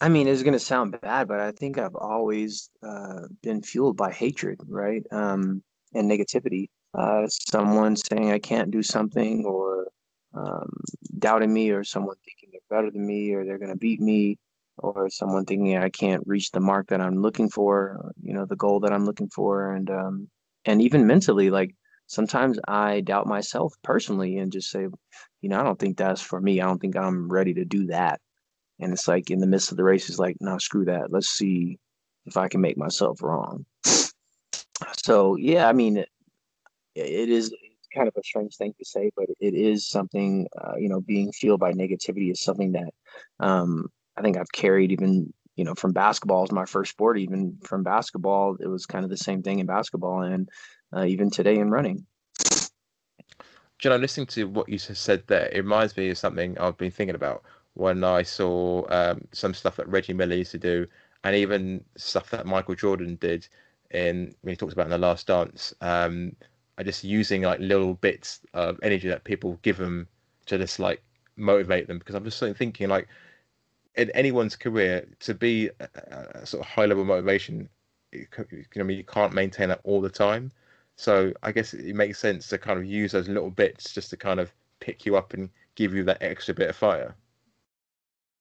[0.00, 4.12] I mean, it's gonna sound bad, but I think I've always uh, been fueled by
[4.12, 5.02] hatred, right?
[5.12, 5.62] Um,
[5.94, 6.68] and negativity.
[6.92, 9.88] Uh, someone saying I can't do something, or
[10.34, 10.70] um,
[11.18, 14.36] doubting me, or someone thinking they're better than me, or they're gonna beat me,
[14.78, 18.56] or someone thinking I can't reach the mark that I'm looking for, you know, the
[18.56, 20.28] goal that I'm looking for, and um,
[20.64, 21.74] and even mentally, like
[22.06, 24.86] sometimes I doubt myself personally and just say,
[25.40, 26.60] you know, I don't think that's for me.
[26.60, 28.20] I don't think I'm ready to do that.
[28.80, 31.12] And it's like in the midst of the race, it's like, no, screw that.
[31.12, 31.78] Let's see
[32.26, 33.64] if I can make myself wrong.
[35.04, 35.98] So yeah, I mean,
[36.94, 37.54] it, is
[37.94, 40.46] kind of a strange thing to say, but it is something.
[40.60, 42.92] Uh, you know, being fueled by negativity is something that
[43.40, 47.18] um, I think I've carried even you know from basketball as my first sport.
[47.18, 50.48] Even from basketball, it was kind of the same thing in basketball, and
[50.94, 52.06] uh, even today in running.
[53.82, 56.90] you know, listening to what you said there, it reminds me of something I've been
[56.90, 57.42] thinking about
[57.74, 60.86] when I saw um, some stuff that Reggie Miller used to do,
[61.24, 63.46] and even stuff that Michael Jordan did
[63.90, 65.74] in when he talks about in the Last Dance.
[65.80, 66.34] Um,
[66.78, 70.08] I just using like little bits of energy that people give them
[70.46, 71.02] to just like
[71.36, 73.08] motivate them because I'm just sort of thinking like
[73.96, 75.88] in anyone's career to be a,
[76.34, 77.68] a sort of high level motivation,
[78.12, 80.50] you know, I mean, you can't maintain that all the time.
[80.96, 84.16] So I guess it makes sense to kind of use those little bits just to
[84.16, 87.14] kind of pick you up and give you that extra bit of fire.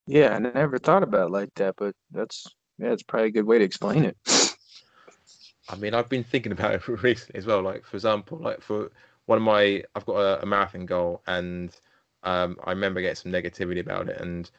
[0.05, 2.45] Yeah, I never thought about it like that, but that's
[2.77, 4.17] yeah, it's probably a good way to explain it.
[5.69, 7.61] I mean, I've been thinking about it recently as well.
[7.61, 8.91] Like, for example, like for
[9.25, 11.75] one of my, I've got a, a marathon goal, and
[12.23, 14.49] um, I remember getting some negativity about it, and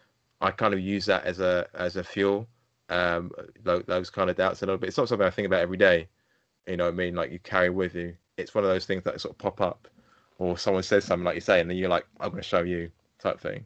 [0.40, 2.48] I kind of use that as a as a fuel.
[2.88, 3.30] Um,
[3.62, 4.88] those kind of doubts a little bit.
[4.88, 6.08] It's not something I think about every day.
[6.66, 7.14] You know what I mean?
[7.14, 8.16] Like you carry with you.
[8.36, 9.88] It's one of those things that sort of pop up,
[10.38, 12.62] or someone says something like you say, and then you're like, "I'm going to show
[12.62, 13.64] you," type thing.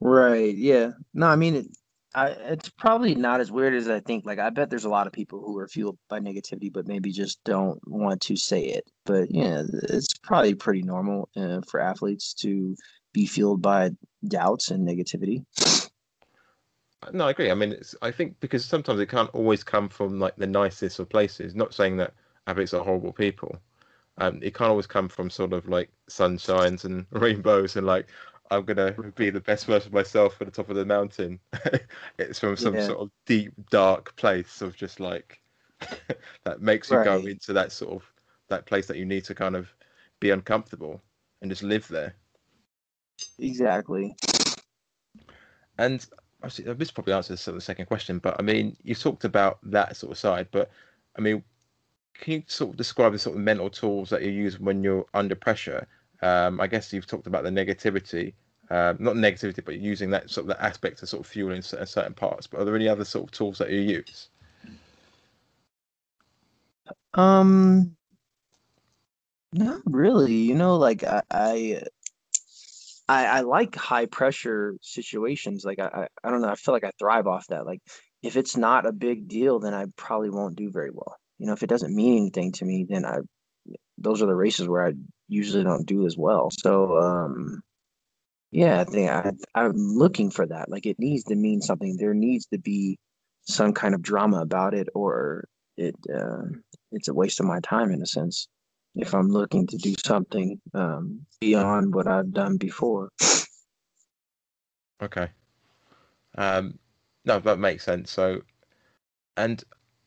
[0.00, 0.54] Right.
[0.54, 0.92] Yeah.
[1.12, 1.66] No, I mean, it,
[2.14, 4.24] I, it's probably not as weird as I think.
[4.24, 7.10] Like, I bet there's a lot of people who are fueled by negativity, but maybe
[7.10, 8.90] just don't want to say it.
[9.04, 12.76] But yeah, it's probably pretty normal uh, for athletes to
[13.12, 13.90] be fueled by
[14.26, 15.44] doubts and negativity.
[17.12, 17.50] No, I agree.
[17.50, 21.08] I mean, I think because sometimes it can't always come from like the nicest of
[21.08, 21.54] places.
[21.54, 22.14] Not saying that
[22.46, 23.58] athletes are horrible people.
[24.18, 28.06] Um, it can't always come from sort of like sunshines and rainbows and like
[28.50, 31.40] I'm gonna be the best version of myself at the top of the mountain.
[32.18, 32.86] it's from some yeah.
[32.86, 35.40] sort of deep, dark place of just like
[36.44, 37.04] that makes you right.
[37.04, 38.12] go into that sort of
[38.48, 39.72] that place that you need to kind of
[40.20, 41.00] be uncomfortable
[41.40, 42.14] and just live there.
[43.38, 44.14] Exactly.
[45.78, 46.06] And
[46.48, 50.18] this probably answers the second question, but I mean, you talked about that sort of
[50.18, 50.70] side, but
[51.16, 51.42] I mean,
[52.14, 55.06] can you sort of describe the sort of mental tools that you use when you're
[55.14, 55.86] under pressure?
[56.22, 58.34] Um, I guess you've talked about the negativity,
[58.70, 61.86] uh, not negativity, but using that sort of that aspect to sort of fueling certain,
[61.86, 62.46] certain parts.
[62.46, 64.28] But are there any other sort of tools that you use?
[67.14, 67.96] Um,
[69.52, 70.34] not really.
[70.34, 71.82] You know, like I, I
[73.08, 75.64] I, I like high pressure situations.
[75.64, 76.48] Like I, I, I don't know.
[76.48, 77.66] I feel like I thrive off that.
[77.66, 77.80] Like
[78.22, 81.16] if it's not a big deal, then I probably won't do very well.
[81.38, 83.18] You know, if it doesn't mean anything to me, then I
[83.98, 84.92] those are the races where I
[85.28, 86.50] usually don't do as well.
[86.50, 87.62] So um
[88.50, 90.70] yeah, I think I I'm looking for that.
[90.70, 91.96] Like it needs to mean something.
[91.96, 92.98] There needs to be
[93.42, 95.44] some kind of drama about it or
[95.76, 96.44] it uh,
[96.92, 98.48] it's a waste of my time in a sense
[98.94, 103.10] if I'm looking to do something um, beyond what I've done before.
[105.02, 105.28] Okay.
[106.36, 106.78] Um,
[107.24, 108.10] no, that makes sense.
[108.10, 108.42] So,
[109.36, 109.62] and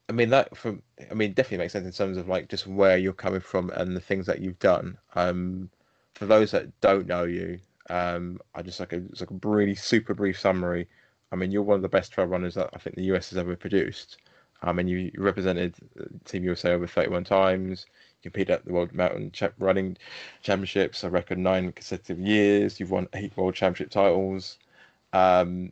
[0.09, 2.97] I mean that from I mean definitely makes sense in terms of like just where
[2.97, 4.97] you're coming from and the things that you've done.
[5.15, 5.69] Um,
[6.13, 9.75] for those that don't know you, um, I just like a it's like a really
[9.75, 10.87] super brief summary.
[11.31, 13.37] I mean, you're one of the best trail runners that I think the US has
[13.37, 14.17] ever produced.
[14.61, 15.75] I mean, you represented
[16.25, 17.85] Team USA over 31 times
[18.23, 19.97] competed at the World Mountain Running
[20.41, 21.03] Championships.
[21.03, 22.79] I reckon nine consecutive years.
[22.79, 24.57] You've won eight World Championship titles.
[25.13, 25.71] Um,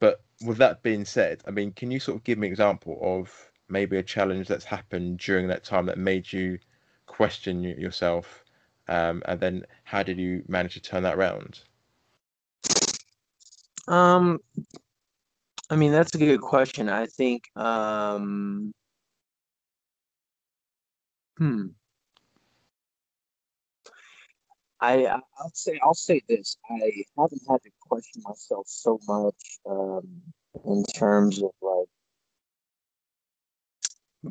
[0.00, 2.98] but with that being said, I mean, can you sort of give me an example
[3.02, 6.58] of maybe a challenge that's happened during that time that made you
[7.06, 8.44] question yourself?
[8.88, 11.60] Um, and then how did you manage to turn that around?
[13.88, 14.38] Um,
[15.70, 16.88] I mean, that's a good question.
[16.88, 18.72] I think um,
[21.38, 21.68] Hmm.
[24.80, 26.56] I I'll say I'll say this.
[26.68, 30.22] I haven't had to question myself so much um,
[30.64, 31.88] in terms of like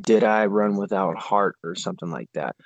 [0.00, 2.56] did I run without heart or something like that?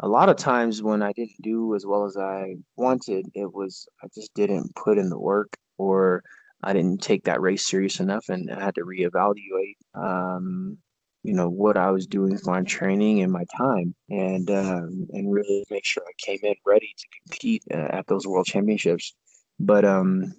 [0.00, 3.88] A lot of times when I didn't do as well as I wanted, it was
[4.02, 6.22] I just didn't put in the work or
[6.62, 10.78] I didn't take that race serious enough and I had to reevaluate um,
[11.22, 15.32] you know what I was doing with my training and my time, and um, and
[15.32, 19.14] really make sure I came in ready to compete uh, at those world championships.
[19.60, 20.34] But um,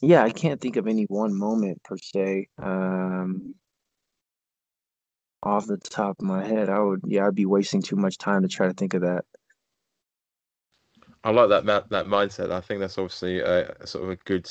[0.00, 2.48] yeah, I can't think of any one moment per se.
[2.60, 3.54] Um,
[5.42, 8.42] off the top of my head, I would yeah, I'd be wasting too much time
[8.42, 9.24] to try to think of that.
[11.22, 12.50] I like that that, mindset.
[12.50, 14.50] I think that's obviously a, a sort of a good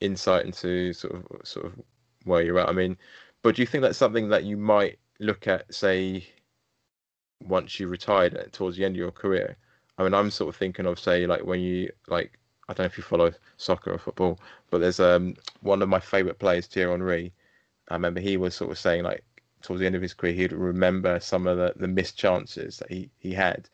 [0.00, 1.80] insight into sort of sort of
[2.24, 2.68] where you're at.
[2.68, 2.96] I mean,
[3.44, 6.26] but do you think that's something that you might look at, say,
[7.46, 9.58] once you retired towards the end of your career?
[9.98, 12.86] I mean, I'm sort of thinking of say like when you like I don't know
[12.86, 16.90] if you follow soccer or football, but there's um one of my favourite players, Thierry
[16.90, 17.32] Henry.
[17.88, 19.22] I remember he was sort of saying like
[19.60, 22.90] towards the end of his career he'd remember some of the, the missed chances that
[22.90, 23.68] he, he had,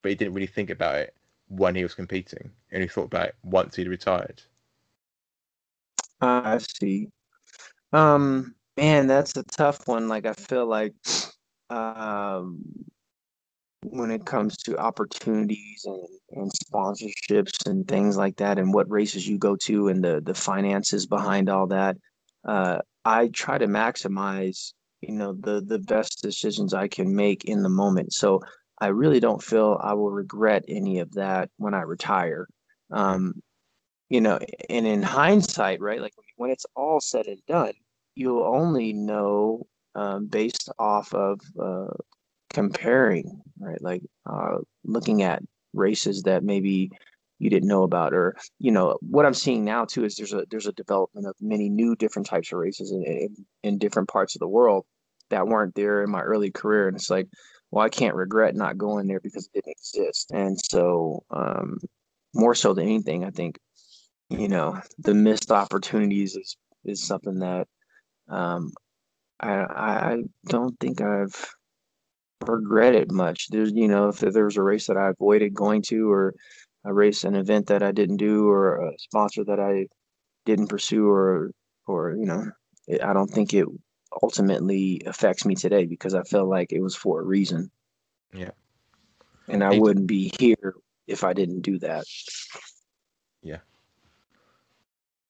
[0.00, 1.14] but he didn't really think about it
[1.48, 4.42] when he was competing, and he thought about it once he'd retired.
[6.22, 7.08] I see.
[7.92, 10.08] Um, Man, that's a tough one.
[10.08, 10.94] Like I feel like
[11.70, 12.62] um,
[13.84, 19.26] when it comes to opportunities and, and sponsorships and things like that, and what races
[19.28, 21.96] you go to, and the the finances behind all that,
[22.46, 27.62] uh, I try to maximize, you know, the the best decisions I can make in
[27.62, 28.14] the moment.
[28.14, 28.40] So
[28.80, 32.46] I really don't feel I will regret any of that when I retire.
[32.90, 33.34] Um,
[34.10, 34.38] you know,
[34.70, 37.72] and in hindsight, right, like when it's all said and done
[38.14, 41.92] you'll only know um, based off of uh,
[42.50, 43.80] comparing, right?
[43.82, 45.42] Like uh, looking at
[45.74, 46.90] races that maybe
[47.38, 50.44] you didn't know about, or you know what I'm seeing now too is there's a
[50.50, 54.36] there's a development of many new different types of races in, in, in different parts
[54.36, 54.84] of the world
[55.30, 57.26] that weren't there in my early career, and it's like,
[57.70, 61.78] well, I can't regret not going there because it didn't exist, and so um,
[62.34, 63.58] more so than anything, I think
[64.30, 67.66] you know the missed opportunities is is something that
[68.28, 68.72] um,
[69.40, 71.54] I I don't think I've
[72.46, 73.48] regretted much.
[73.48, 76.34] There's you know if there was a race that I avoided going to, or
[76.84, 79.86] a race, an event that I didn't do, or a sponsor that I
[80.46, 81.50] didn't pursue, or
[81.86, 82.50] or you know,
[82.86, 83.66] it, I don't think it
[84.22, 87.70] ultimately affects me today because I felt like it was for a reason.
[88.32, 88.50] Yeah.
[89.48, 90.74] And I wouldn't be here
[91.06, 92.04] if I didn't do that.
[93.42, 93.58] Yeah.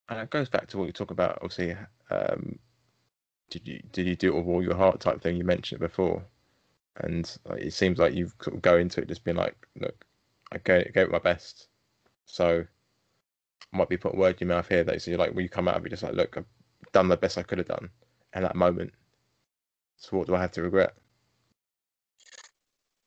[0.09, 1.77] And it goes back to what you talk about, obviously,
[2.11, 2.59] um,
[3.53, 5.37] did you did you do it with all your heart type thing?
[5.37, 6.25] You mentioned before.
[6.99, 10.05] And like, it seems like you've sort of go into it just being like look
[10.53, 11.69] i gave, gave it my best.
[12.27, 12.65] So
[13.73, 15.49] I might be putting word in your mouth here though so you're like when you
[15.51, 16.47] come out of it just like look i've
[16.93, 17.91] done the best i could have done.
[18.35, 18.93] In that moment
[19.97, 20.95] so what do i have to regret?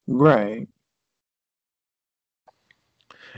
[0.07, 0.67] Right.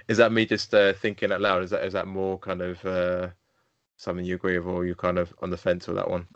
[0.07, 1.63] Is that me just uh, thinking out loud?
[1.63, 3.29] Is that is that more kind of uh,
[3.97, 6.27] something you agree with or you kind of on the fence with that one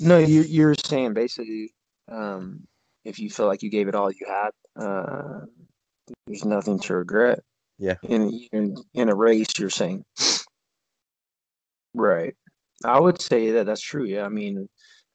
[0.00, 1.74] no, you you're saying basically,
[2.10, 2.66] um,
[3.04, 5.40] if you feel like you gave it all you had, uh,
[6.26, 7.40] there's nothing to regret.
[7.78, 7.94] Yeah.
[8.02, 10.04] In in in a race, you're saying,
[11.94, 12.34] right?
[12.84, 14.04] I would say that that's true.
[14.04, 14.24] Yeah.
[14.24, 14.68] I mean,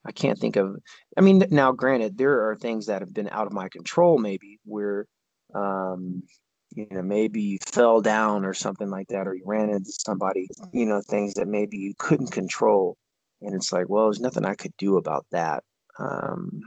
[0.05, 0.75] I can't think of.
[1.17, 4.59] I mean, now granted, there are things that have been out of my control, maybe
[4.65, 5.07] where,
[5.55, 6.23] um,
[6.75, 10.47] you know, maybe you fell down or something like that, or you ran into somebody.
[10.71, 12.97] You know, things that maybe you couldn't control
[13.43, 15.63] and it's like, well, there's nothing I could do about that.
[15.99, 16.61] Um,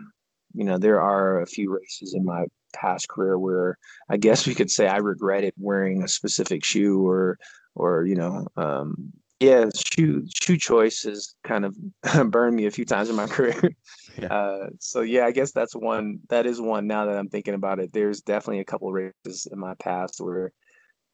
[0.55, 4.55] you know, there are a few races in my past career where I guess we
[4.55, 7.39] could say I regretted wearing a specific shoe or,
[7.75, 11.77] or you know, um, yeah, shoe shoe choice has kind of
[12.31, 13.71] burned me a few times in my career.
[14.19, 14.33] Yeah.
[14.33, 16.21] Uh, so yeah, I guess that's one.
[16.31, 16.87] That is one.
[16.87, 20.53] Now that I'm thinking about it, there's definitely a couple races in my past where,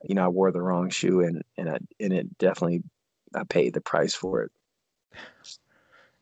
[0.05, 2.85] you know, I wore the wrong shoe and and I, and it definitely
[3.35, 4.53] I paid the price for it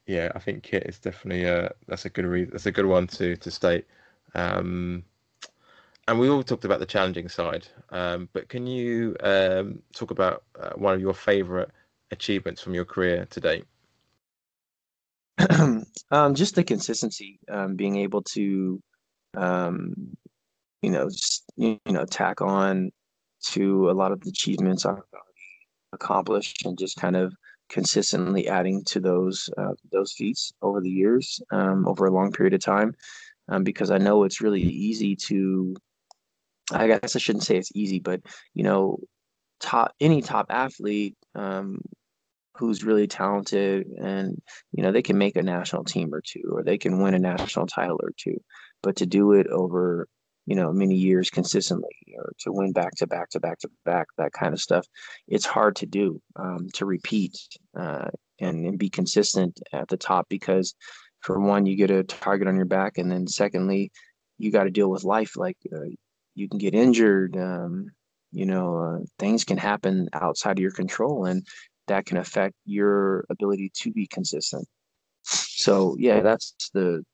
[0.07, 2.51] yeah, I think kit is definitely a uh, that's a good reason.
[2.53, 3.87] That's a good one to to state.
[4.35, 5.05] Um,
[6.09, 10.43] and we all talked about the challenging side, um, but can you um, talk about
[10.61, 11.69] uh, one of your favourite
[12.11, 13.65] achievements from your career to date?
[16.11, 18.83] um, just the consistency, um, being able to,
[19.37, 19.95] um,
[20.83, 22.91] you know, just, you know, tack on
[23.43, 24.99] to a lot of the achievements I've
[25.93, 27.33] accomplished, and just kind of
[27.71, 32.55] consistently adding to those uh, those feats over the years, um, over a long period
[32.55, 32.95] of time,
[33.49, 35.75] um, because I know it's really easy to.
[36.73, 38.21] I guess I shouldn't say it's easy, but
[38.55, 38.99] you know,
[39.61, 41.81] top any top athlete um,
[42.61, 44.41] who's really talented and
[44.73, 47.19] you know they can make a national team or two or they can win a
[47.19, 48.39] national title or two
[48.83, 50.07] but to do it over
[50.51, 54.09] you know many years consistently or to win back to back to back to back
[54.19, 54.85] that kind of stuff
[55.29, 57.39] it's hard to do um, to repeat
[57.79, 58.09] uh,
[58.41, 60.75] and, and be consistent at the top because
[61.21, 63.93] for one you get a target on your back and then secondly
[64.39, 65.89] you got to deal with life like uh,
[66.35, 67.87] you can get injured um,
[68.33, 71.47] you know uh, things can happen outside of your control and
[71.87, 74.67] that can affect your ability to be consistent.
[75.23, 77.05] So yeah that's the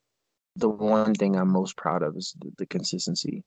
[0.56, 3.42] the one thing i'm most proud of is the, the consistency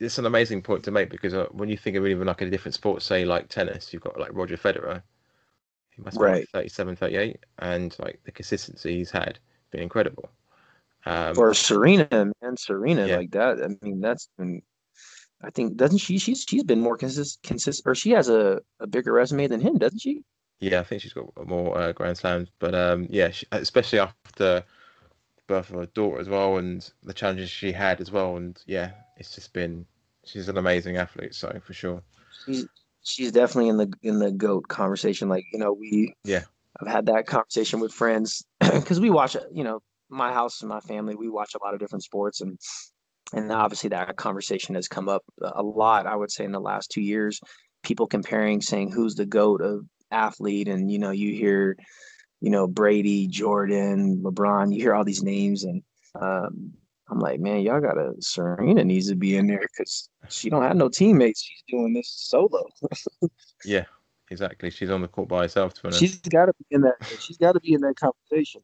[0.00, 2.50] it's an amazing point to make because uh, when you think of even like a
[2.50, 5.02] different sport say like tennis you've got like roger federer
[5.90, 6.40] he must be right.
[6.40, 9.38] like 37 38 and like the consistency he's had
[9.70, 10.28] been incredible
[11.06, 13.16] um, or serena man serena yeah.
[13.16, 14.62] like that i mean that's been
[15.42, 16.18] I think doesn't she?
[16.18, 19.78] She's she's been more consistent, consist, or she has a, a bigger resume than him,
[19.78, 20.22] doesn't she?
[20.60, 24.64] Yeah, I think she's got more uh, Grand Slams, but um, yeah, she, especially after
[25.48, 28.92] birth of her daughter as well, and the challenges she had as well, and yeah,
[29.16, 29.84] it's just been
[30.24, 32.02] she's an amazing athlete, so for sure.
[32.46, 32.66] She's
[33.02, 35.28] she's definitely in the in the goat conversation.
[35.28, 36.44] Like you know, we yeah,
[36.80, 39.80] I've had that conversation with friends because we watch you know
[40.10, 42.58] my house and my family we watch a lot of different sports and
[43.32, 46.90] and obviously that conversation has come up a lot i would say in the last
[46.90, 47.40] two years
[47.82, 51.76] people comparing saying who's the goat of athlete and you know you hear
[52.40, 55.82] you know brady jordan lebron you hear all these names and
[56.20, 56.72] um,
[57.10, 60.76] i'm like man y'all gotta serena needs to be in there because she don't have
[60.76, 61.42] no teammates.
[61.42, 62.64] She's doing this solo.
[63.64, 63.84] Yeah
[64.30, 64.70] exactly.
[64.70, 67.60] She's on the court by herself she's got to be in that she's got to
[67.60, 68.62] be in that conversation.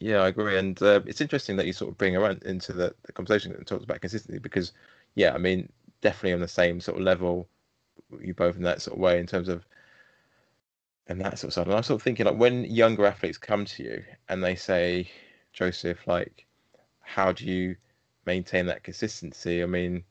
[0.00, 2.94] Yeah, I agree, and uh, it's interesting that you sort of bring around into the,
[3.02, 4.72] the conversation and talks about consistency because,
[5.16, 5.68] yeah, I mean,
[6.02, 7.48] definitely on the same sort of level,
[8.20, 9.66] you both in that sort of way in terms of,
[11.08, 11.66] and that sort of stuff.
[11.66, 15.10] And I'm sort of thinking like when younger athletes come to you and they say,
[15.52, 16.46] Joseph, like,
[17.00, 17.76] how do you
[18.26, 19.62] maintain that consistency?
[19.62, 20.04] I mean,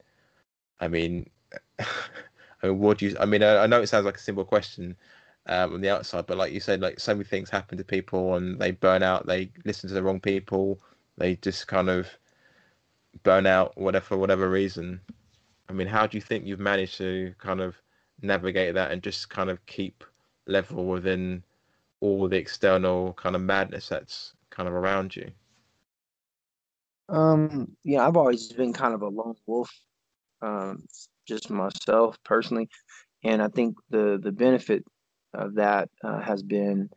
[0.80, 1.30] I mean,
[1.80, 3.18] I mean, what do you?
[3.20, 4.96] I mean, I, I know it sounds like a simple question,
[5.48, 6.26] um, on the outside.
[6.26, 9.26] But like you said, like so many things happen to people and they burn out.
[9.26, 10.80] They listen to the wrong people.
[11.18, 12.08] They just kind of
[13.24, 15.02] burn out, whatever for whatever reason.
[15.70, 17.76] I mean, how do you think you've managed to kind of
[18.22, 20.04] navigate that and just kind of keep
[20.48, 21.44] level within
[22.00, 25.32] all the external kind of madness that's kind of around you?
[27.10, 29.72] Um, yeah, I've always been kind of a lone wolf,
[30.42, 30.84] um,
[31.28, 32.70] just myself personally,
[33.24, 34.84] and I think the the benefit
[35.34, 36.90] of that uh, has been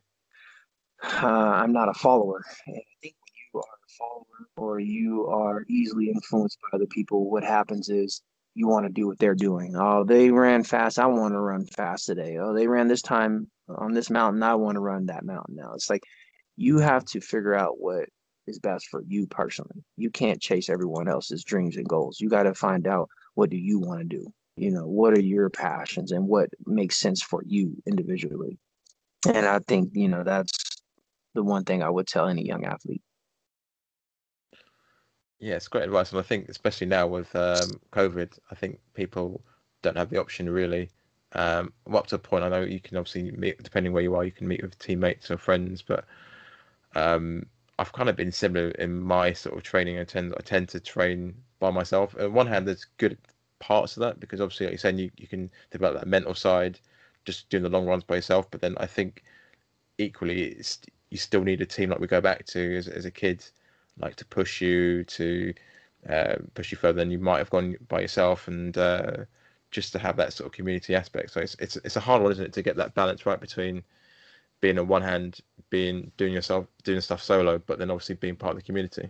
[1.03, 2.43] uh, I'm not a follower.
[2.67, 6.85] And I think when you are a follower or you are easily influenced by other
[6.85, 8.21] people, what happens is
[8.53, 9.75] you want to do what they're doing.
[9.75, 10.99] Oh, they ran fast.
[10.99, 12.37] I want to run fast today.
[12.37, 14.43] Oh, they ran this time on this mountain.
[14.43, 15.73] I want to run that mountain now.
[15.73, 16.03] It's like
[16.57, 18.09] you have to figure out what
[18.47, 19.83] is best for you personally.
[19.97, 22.19] You can't chase everyone else's dreams and goals.
[22.19, 25.21] You got to find out what do you want to do you know what are
[25.21, 28.57] your passions and what makes sense for you individually
[29.27, 30.51] and i think you know that's
[31.33, 33.01] the one thing i would tell any young athlete
[35.41, 39.41] yeah it's great advice and i think especially now with um, covid i think people
[39.81, 40.89] don't have the option really
[41.33, 44.23] um, up to a point i know you can obviously meet depending where you are
[44.23, 46.05] you can meet with teammates or friends but
[46.95, 47.45] um,
[47.79, 49.99] I've kind of been similar in my sort of training.
[49.99, 52.15] I tend I tend to train by myself.
[52.19, 53.17] On one hand, there's good
[53.59, 56.79] parts of that because obviously, like you're saying, you, you can develop that mental side
[57.25, 58.49] just doing the long runs by yourself.
[58.51, 59.23] But then I think
[59.97, 60.61] equally,
[61.09, 63.43] you still need a team like we go back to as, as a kid,
[64.01, 65.53] like to push you to
[66.09, 69.17] uh, push you further than you might have gone by yourself, and uh,
[69.71, 71.31] just to have that sort of community aspect.
[71.31, 73.83] So it's it's it's a hard one, isn't it, to get that balance right between
[74.59, 75.39] being on one hand
[75.69, 79.09] being doing yourself doing stuff solo, but then obviously being part of the community.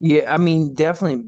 [0.00, 1.24] Yeah, I mean, definitely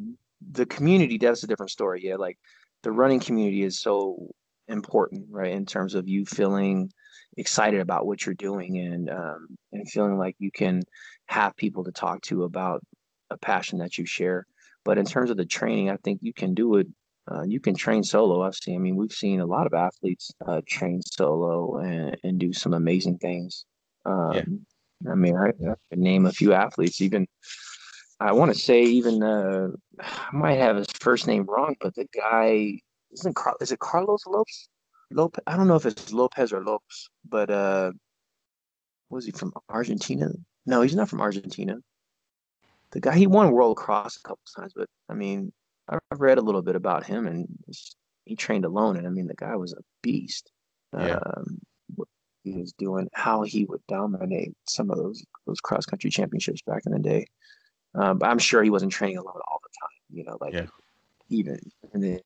[0.53, 2.39] the community that's a different story yeah like
[2.83, 4.31] the running community is so
[4.69, 6.91] important right in terms of you feeling
[7.37, 10.83] excited about what you're doing and um, and feeling like you can
[11.27, 12.83] have people to talk to about
[13.31, 14.47] a passion that you share
[14.85, 16.87] but in terms of the training i think you can do it
[17.31, 20.33] uh, you can train solo i've seen i mean we've seen a lot of athletes
[20.47, 23.65] uh, train solo and, and do some amazing things
[24.07, 24.65] um,
[25.05, 25.13] yeah.
[25.13, 27.27] i mean I, I can name a few athletes even
[28.23, 29.69] I want to say even uh,
[29.99, 32.79] I might have his first name wrong, but the guy
[33.13, 34.69] isn't Car- is it Carlos Lopez?
[35.11, 35.43] Lopez?
[35.47, 37.93] I don't know if it's Lopez or Lopes, but uh,
[39.09, 40.29] was he from Argentina?
[40.67, 41.77] No, he's not from Argentina.
[42.93, 45.53] The guy he won World Cross a couple times, but I mean,
[45.89, 47.49] I've read a little bit about him, and
[48.25, 50.51] he trained alone, and I mean, the guy was a beast.
[50.93, 51.19] Yeah.
[51.25, 51.59] um,
[51.95, 52.09] what
[52.43, 56.83] he was doing, how he would dominate some of those those cross country championships back
[56.87, 57.27] in the day.
[57.95, 59.99] Um, but I'm sure he wasn't training alone all the time.
[60.13, 60.67] You know, like Yeah.
[61.29, 61.59] even
[61.93, 62.21] and then,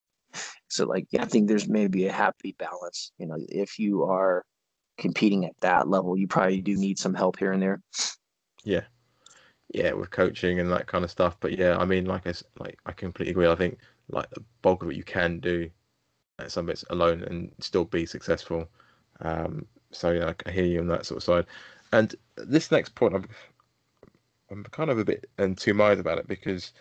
[0.69, 3.12] so like yeah, I think there's maybe a happy balance.
[3.19, 4.45] You know, if you are
[4.99, 7.81] competing at that level, you probably do need some help here and there.
[8.65, 8.83] Yeah,
[9.73, 11.37] yeah, with coaching and that kind of stuff.
[11.41, 13.49] But yeah, I mean, like I like I completely agree.
[13.49, 15.71] I think like the bulk of it you can do
[16.39, 18.69] at some bits alone and still be successful.
[19.21, 21.47] Um, so yeah, I hear you on that sort of side.
[21.93, 23.29] And this next point, I'm
[24.51, 26.73] I'm kind of a bit in two minds about it because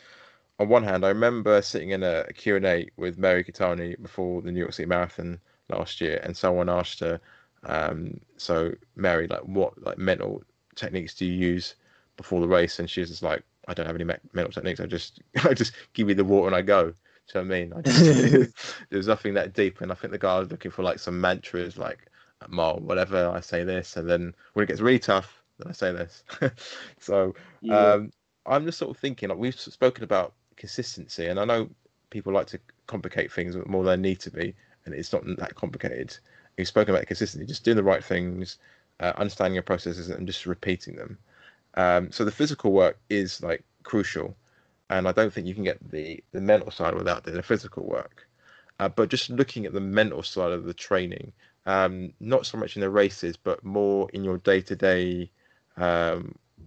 [0.60, 4.42] on one hand, I remember sitting in a Q and A with Mary Keitany before
[4.42, 5.40] the New York City Marathon
[5.70, 7.20] last year, and someone asked her,
[7.64, 10.44] um, "So Mary, like, what like mental
[10.76, 11.76] techniques do you use
[12.18, 14.80] before the race?" And she was just like, "I don't have any me- mental techniques.
[14.80, 16.94] I just I just give you the water and I go."
[17.28, 17.74] Do you know what I mean?
[17.74, 21.00] I just, there's nothing that deep, and I think the guy was looking for like
[21.00, 22.08] some mantras, like
[22.48, 25.92] "Mile, whatever." I say this, and then when it gets really tough, then I say
[25.94, 26.24] this.
[27.00, 27.94] so Yeah.
[27.94, 28.12] um,
[28.46, 30.34] I'm just sort of thinking, like we've spoken about
[30.64, 31.70] consistency, and I know
[32.10, 34.56] people like to complicate things more than they need to be,
[34.86, 36.18] and it's not that complicated.
[36.56, 38.60] You've spoken about consistency, just doing the right things,
[39.02, 41.18] uh, understanding your processes, and just repeating them.
[41.74, 44.38] Um, so the physical work is like crucial,
[44.90, 47.84] and I don't think you can get the the mental side without doing the physical
[47.84, 48.26] work.
[48.80, 51.34] Uh, but just looking at the mental side of the training,
[51.66, 55.30] um, not so much in the races, but more in your day to day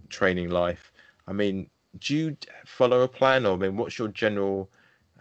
[0.09, 0.91] training life.
[1.27, 1.67] I mean,
[1.99, 4.69] do you follow a plan, or I mean, what's your general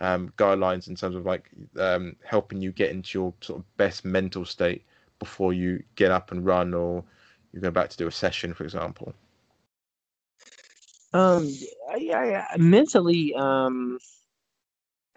[0.01, 4.05] um, guidelines in terms of like um, helping you get into your sort of best
[4.05, 4.83] mental state
[5.19, 7.05] before you get up and run, or
[7.53, 9.15] you go back to do a session, for example?
[11.13, 11.51] Um,
[11.89, 13.99] I, I, mentally, um,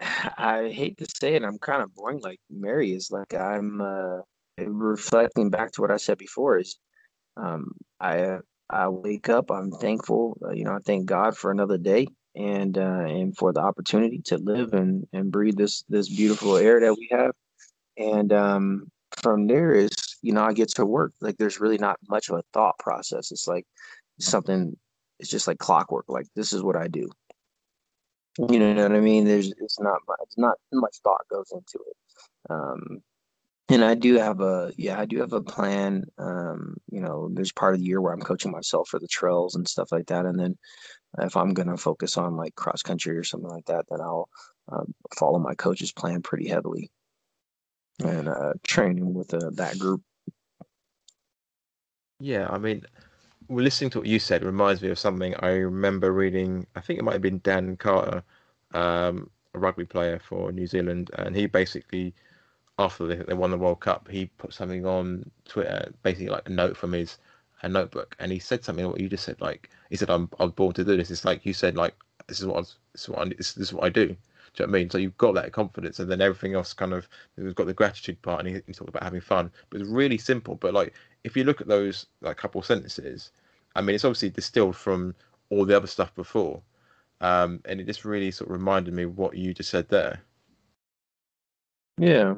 [0.00, 3.10] I hate to say it, I'm kind of boring like Mary is.
[3.10, 4.20] Like I'm uh,
[4.58, 6.78] reflecting back to what I said before is
[7.36, 8.38] um, I
[8.70, 12.06] I wake up, I'm thankful, uh, you know, I thank God for another day
[12.36, 16.80] and uh, and for the opportunity to live and and breathe this this beautiful air
[16.80, 17.32] that we have.
[17.96, 18.90] And um,
[19.20, 19.90] from there is,
[20.22, 21.12] you know, I get to work.
[21.20, 23.32] Like there's really not much of a thought process.
[23.32, 23.66] It's like
[24.20, 24.76] something.
[25.18, 26.06] It's just like clockwork.
[26.08, 27.10] Like this is what I do.
[28.38, 29.24] You know what I mean?
[29.24, 31.96] There's it's not it's not much thought goes into it.
[32.48, 33.02] Um,
[33.70, 36.04] and I do have a yeah, I do have a plan.
[36.18, 39.54] Um, you know, there's part of the year where I'm coaching myself for the trails
[39.54, 40.26] and stuff like that.
[40.26, 40.58] And then
[41.18, 44.28] if I'm gonna focus on like cross country or something like that, then I'll
[44.70, 46.90] um, follow my coach's plan pretty heavily
[48.00, 50.02] and uh, training with uh, that group.
[52.18, 52.84] Yeah, I mean,
[53.48, 56.66] listening to what you said reminds me of something I remember reading.
[56.76, 58.22] I think it might have been Dan Carter,
[58.74, 62.14] um, a rugby player for New Zealand, and he basically,
[62.80, 66.52] after they, they won the World Cup, he put something on Twitter, basically like a
[66.52, 67.18] note from his
[67.62, 69.40] a notebook, and he said something what you just said.
[69.40, 71.94] Like he said, "I'm I'm born to do this." It's like you said, like
[72.26, 72.60] this is what I
[72.92, 74.06] this is what I, this, this is what I do.
[74.06, 74.90] Do you know what I mean?
[74.90, 78.20] So you've got that confidence, and then everything else kind of we've got the gratitude
[78.22, 79.50] part, and he, he talked about having fun.
[79.68, 80.54] But it's really simple.
[80.56, 83.30] But like if you look at those like couple sentences,
[83.76, 85.14] I mean, it's obviously distilled from
[85.50, 86.62] all the other stuff before,
[87.20, 90.22] um, and it just really sort of reminded me what you just said there.
[91.98, 92.36] Yeah.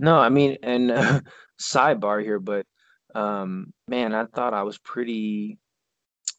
[0.00, 1.20] No, I mean, and uh,
[1.60, 2.64] sidebar here, but
[3.14, 5.58] um, man, I thought I was pretty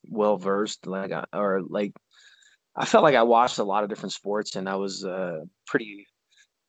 [0.10, 1.94] well versed, like, I, or like,
[2.76, 6.08] I felt like I watched a lot of different sports, and I was uh, pretty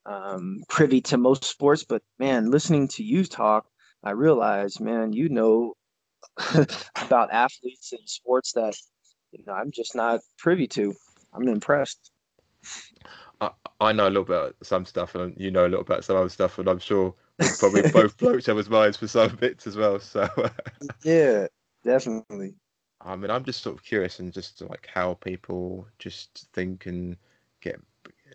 [0.06, 1.84] um, privy to most sports.
[1.84, 3.66] But man, listening to you talk,
[4.04, 5.74] I realized, man, you know
[6.96, 8.74] about athletes and sports that
[9.32, 10.94] you know I'm just not privy to.
[11.32, 12.10] I'm impressed.
[13.42, 16.04] I, I know a little bit about some stuff, and you know a little about
[16.04, 19.36] some other stuff, and I'm sure we'll probably both blow each other's minds for some
[19.36, 19.98] bits as well.
[19.98, 20.28] So,
[21.04, 21.48] Yeah,
[21.82, 22.54] definitely.
[23.00, 27.16] I mean, I'm just sort of curious and just like how people just think and
[27.60, 27.80] get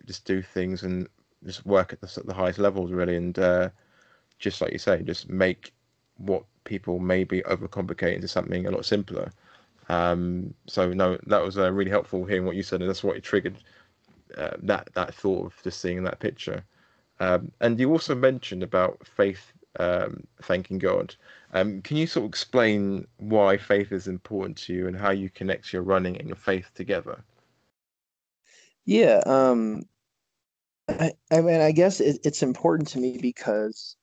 [0.06, 1.08] just do things and
[1.44, 3.70] just work at the, at the highest levels, really, and uh,
[4.38, 5.72] just like you say, just make
[6.18, 9.32] what people maybe overcomplicate into something a lot simpler.
[9.88, 13.16] Um, so no, that was uh, really helpful hearing what you said, and that's what
[13.16, 13.56] it triggered
[14.36, 16.64] uh, that that thought of just seeing that picture.
[17.20, 21.14] Um, and you also mentioned about faith, um, thanking God.
[21.52, 25.30] Um, can you sort of explain why faith is important to you and how you
[25.30, 27.24] connect your running and your faith together?
[28.84, 29.82] Yeah, um,
[30.88, 33.96] I, I mean, I guess it, it's important to me because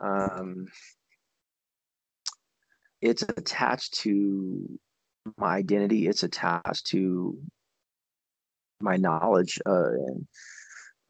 [0.00, 0.68] um,
[3.00, 4.78] it's attached to
[5.36, 6.08] my identity.
[6.08, 7.38] It's attached to
[8.82, 10.26] my knowledge, uh, and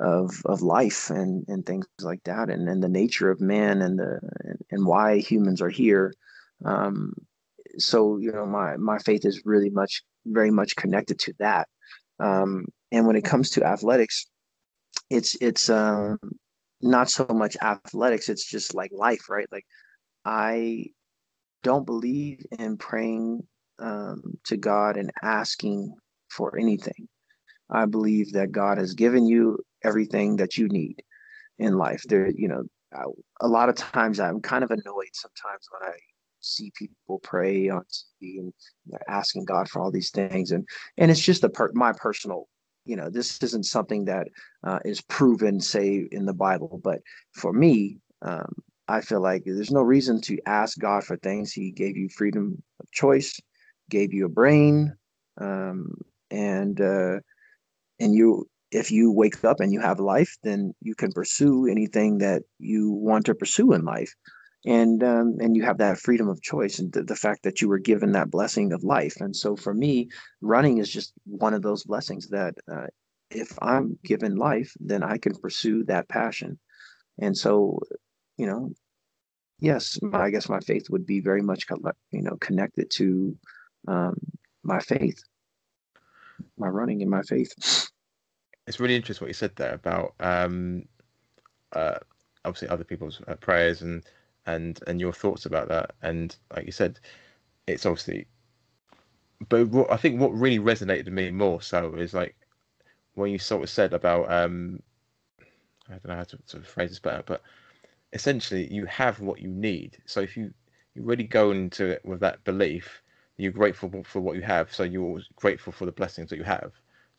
[0.00, 3.98] of of life and and things like that and and the nature of man and
[3.98, 4.20] the
[4.70, 6.12] and why humans are here.
[6.64, 7.12] Um,
[7.78, 11.68] so you know my my faith is really much very much connected to that.
[12.20, 14.26] Um, and when it comes to athletics
[15.10, 16.18] it's it's um,
[16.80, 19.46] not so much athletics it's just like life right?
[19.52, 19.66] Like
[20.24, 20.84] i
[21.62, 23.42] don't believe in praying
[23.78, 25.94] um, to god and asking
[26.30, 27.08] for anything
[27.72, 31.02] i believe that god has given you everything that you need
[31.58, 32.02] in life.
[32.08, 32.64] There you know
[33.40, 35.96] a lot of times i'm kind of annoyed sometimes when i
[36.42, 37.82] see people pray on
[38.22, 38.52] TV and
[39.08, 40.66] asking God for all these things, and
[40.98, 42.48] and it's just a per- my personal,
[42.84, 44.28] you know, this isn't something that
[44.64, 47.00] uh, is proven, say, in the Bible, but
[47.34, 48.52] for me, um,
[48.88, 51.52] I feel like there's no reason to ask God for things.
[51.52, 53.40] He gave you freedom of choice,
[53.88, 54.94] gave you a brain,
[55.40, 55.94] um,
[56.30, 57.20] and uh,
[58.02, 62.18] and you if you wake up and you have life, then you can pursue anything
[62.18, 64.12] that you want to pursue in life.
[64.64, 67.68] And um, and you have that freedom of choice and the, the fact that you
[67.68, 69.16] were given that blessing of life.
[69.20, 70.08] And so for me
[70.40, 72.86] running is just one of those blessings that uh,
[73.30, 76.58] if i'm given life then i can pursue that passion.
[77.18, 77.78] And so
[78.36, 78.70] you know
[79.58, 81.64] yes i guess my faith would be very much
[82.10, 83.36] you know connected to
[83.88, 84.14] um,
[84.62, 85.20] my faith
[86.56, 87.52] my running and my faith
[88.66, 90.84] it's really interesting what you said there about um,
[91.72, 91.98] uh,
[92.44, 94.04] obviously other people's uh, prayers and
[94.46, 95.92] and and your thoughts about that.
[96.02, 96.98] And like you said,
[97.66, 98.26] it's obviously.
[99.48, 102.36] But what, I think what really resonated with me more so is like
[103.14, 104.80] when you sort of said about um,
[105.88, 107.42] I don't know how to sort of phrase this better, but
[108.12, 109.98] essentially you have what you need.
[110.06, 110.52] So if you
[110.94, 113.02] you really go into it with that belief,
[113.38, 114.72] you're grateful for what you have.
[114.72, 116.72] So you're grateful for the blessings that you have.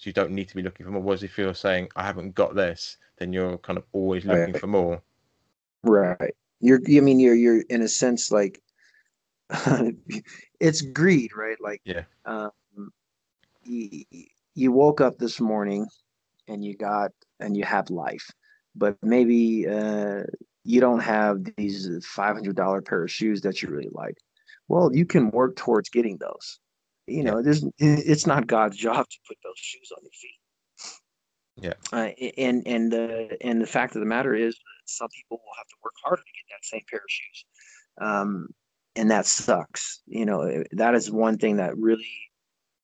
[0.03, 1.01] So you don't need to be looking for more.
[1.01, 4.59] Whereas if you're saying I haven't got this, then you're kind of always looking right.
[4.59, 5.01] for more.
[5.81, 6.35] Right.
[6.59, 8.61] You're, I mean, you're, you're in a sense like
[10.59, 11.55] it's greed, right?
[11.61, 12.03] Like, yeah.
[12.25, 12.51] Um,
[13.63, 14.03] you,
[14.55, 15.87] you woke up this morning
[16.49, 18.29] and you got, and you have life,
[18.75, 20.23] but maybe uh,
[20.65, 24.17] you don't have these $500 pair of shoes that you really like.
[24.67, 26.59] Well, you can work towards getting those.
[27.07, 27.53] You know, yeah.
[27.79, 30.39] it's not God's job to put those shoes on your feet.
[31.55, 31.73] Yeah.
[31.91, 35.67] Uh, and and the and the fact of the matter is, some people will have
[35.67, 37.45] to work harder to get that same pair of shoes,
[38.01, 38.47] um,
[38.95, 40.01] and that sucks.
[40.07, 42.09] You know, that is one thing that really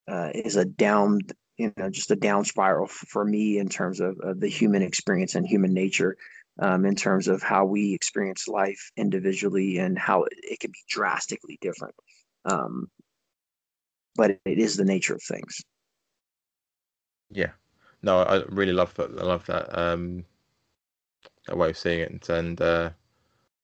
[0.08, 1.22] uh, is a down,
[1.58, 4.82] you know, just a down spiral f- for me in terms of, of, the human
[4.82, 6.16] experience and human nature,
[6.60, 10.80] um, in terms of how we experience life individually and how it, it can be
[10.90, 11.96] drastically different.
[12.46, 12.90] Um,
[14.20, 15.62] but it is the nature of things.
[17.32, 17.52] Yeah,
[18.02, 19.12] no, I really love that.
[19.18, 20.26] I love that um,
[21.48, 22.90] that way of seeing it, and, and uh,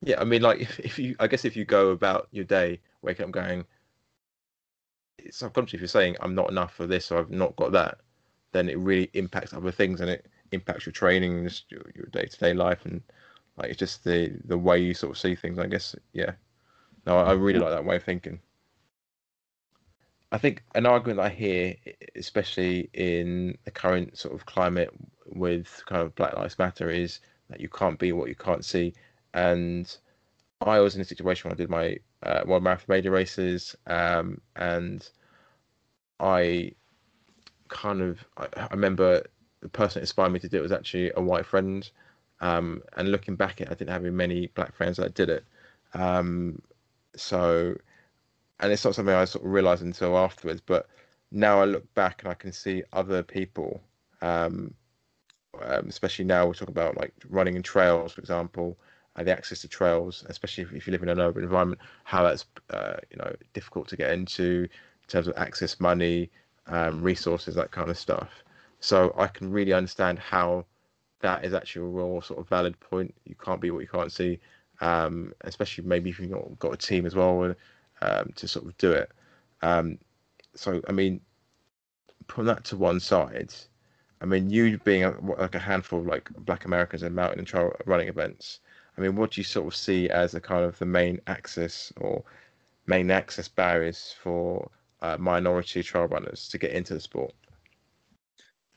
[0.02, 2.80] yeah, I mean, like if, if you, I guess if you go about your day,
[3.02, 3.66] waking up going,
[5.30, 7.98] subconsciously, if you're saying I'm not enough for this or I've not got that,
[8.54, 12.54] then it really impacts other things and it impacts your training, just your, your day-to-day
[12.54, 13.02] life, and
[13.58, 15.60] like it's just the the way you sort of see things.
[15.60, 16.32] I guess, yeah.
[17.06, 18.40] No, I really like that way of thinking.
[20.32, 21.76] I think an argument I hear,
[22.16, 24.90] especially in the current sort of climate
[25.28, 27.20] with kind of Black Lives Matter, is
[27.50, 28.94] that you can't be what you can't see.
[29.34, 29.96] And
[30.62, 34.42] I was in a situation when I did my uh, one marathon major races, um,
[34.56, 35.08] and
[36.20, 36.72] I
[37.68, 39.24] kind of I, I, remember
[39.62, 41.90] the person that inspired me to do it was actually a white friend.
[42.42, 45.46] Um, and looking back at it, I didn't have many black friends that did it.
[45.94, 46.62] Um,
[47.16, 47.76] so
[48.60, 50.62] and it's not something I sort of realised until afterwards.
[50.62, 50.88] But
[51.32, 53.82] now I look back and I can see other people,
[54.22, 54.74] um,
[55.62, 58.78] um, especially now we're talking about like running in trails, for example,
[59.16, 62.24] uh, the access to trails, especially if, if, you live in an urban environment, how
[62.24, 66.30] that's uh, you know difficult to get into in terms of access, money,
[66.68, 68.30] um, resources, that kind of stuff.
[68.80, 70.66] So I can really understand how
[71.22, 73.14] that is actually a real sort of valid point.
[73.26, 74.40] You can't be what you can't see,
[74.82, 77.56] um, especially maybe if you've got, got a team as well
[78.02, 79.12] um, to sort of do it.
[79.62, 79.98] Um,
[80.56, 81.22] so, I mean,
[82.28, 83.54] put that to one side.
[84.22, 87.48] I mean, you being a, like a handful of like Black Americans in mountain and
[87.48, 88.60] trail running events.
[88.98, 91.92] I mean, what do you sort of see as the kind of the main access
[91.98, 92.24] or
[92.88, 94.70] main access barriers for
[95.02, 97.34] uh, minority trail runners to get into the sport?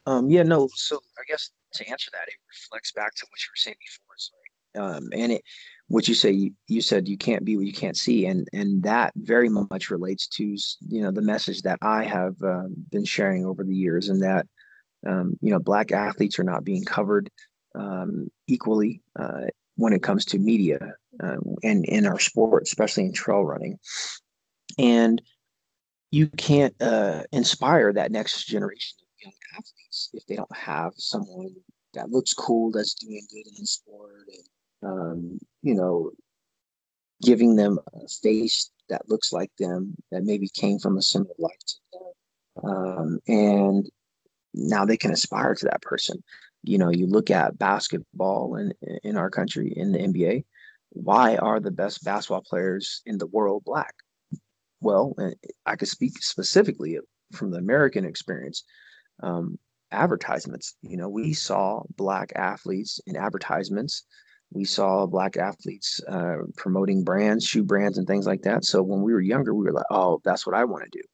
[0.07, 0.69] Um, yeah, no.
[0.75, 4.16] So I guess to answer that, it reflects back to what you were saying before.
[4.16, 5.43] Sorry, um, and it
[5.89, 8.82] what you say you, you said you can't be what you can't see and and
[8.82, 10.45] that very much relates to
[10.89, 14.47] you know the message that i have uh, been sharing over the years and that
[15.07, 17.30] Um, you know, black athletes are not being covered
[17.74, 20.78] um, equally uh, when it comes to media
[21.22, 23.78] um, and in our sport, especially in trail running.
[24.76, 25.22] And
[26.11, 31.55] you can't uh, inspire that next generation of young athletes if they don't have someone
[31.95, 34.47] that looks cool, that's doing good in the sport, and
[34.91, 35.39] um,
[35.69, 36.11] you know,
[37.23, 41.64] giving them a face that looks like them, that maybe came from a similar life
[41.66, 43.91] to them, um, and
[44.55, 46.23] now they can aspire to that person.
[46.62, 48.73] You know, you look at basketball in
[49.05, 50.45] in our country in the NBA.
[50.91, 53.95] Why are the best basketball players in the world black?
[54.81, 55.14] Well,
[55.66, 56.99] I could speak specifically
[57.33, 58.64] from the American experience.
[59.23, 59.59] Um,
[59.91, 60.77] advertisements.
[60.83, 64.05] You know, we saw black athletes in advertisements.
[64.51, 68.65] We saw black athletes uh, promoting brands, shoe brands, and things like that.
[68.65, 71.05] So when we were younger, we were like, "Oh, that's what I want to do,"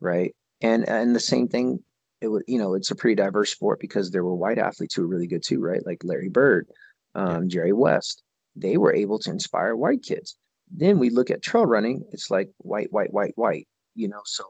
[0.00, 0.34] right?
[0.60, 1.82] And and the same thing.
[2.20, 5.02] It was, you know, it's a pretty diverse sport because there were white athletes who
[5.02, 5.84] were really good too, right?
[5.84, 6.66] Like Larry Bird,
[7.14, 8.22] um, Jerry West.
[8.54, 10.36] They were able to inspire white kids.
[10.70, 12.04] Then we look at trail running.
[12.12, 13.68] It's like white, white, white, white.
[13.94, 14.44] You know, so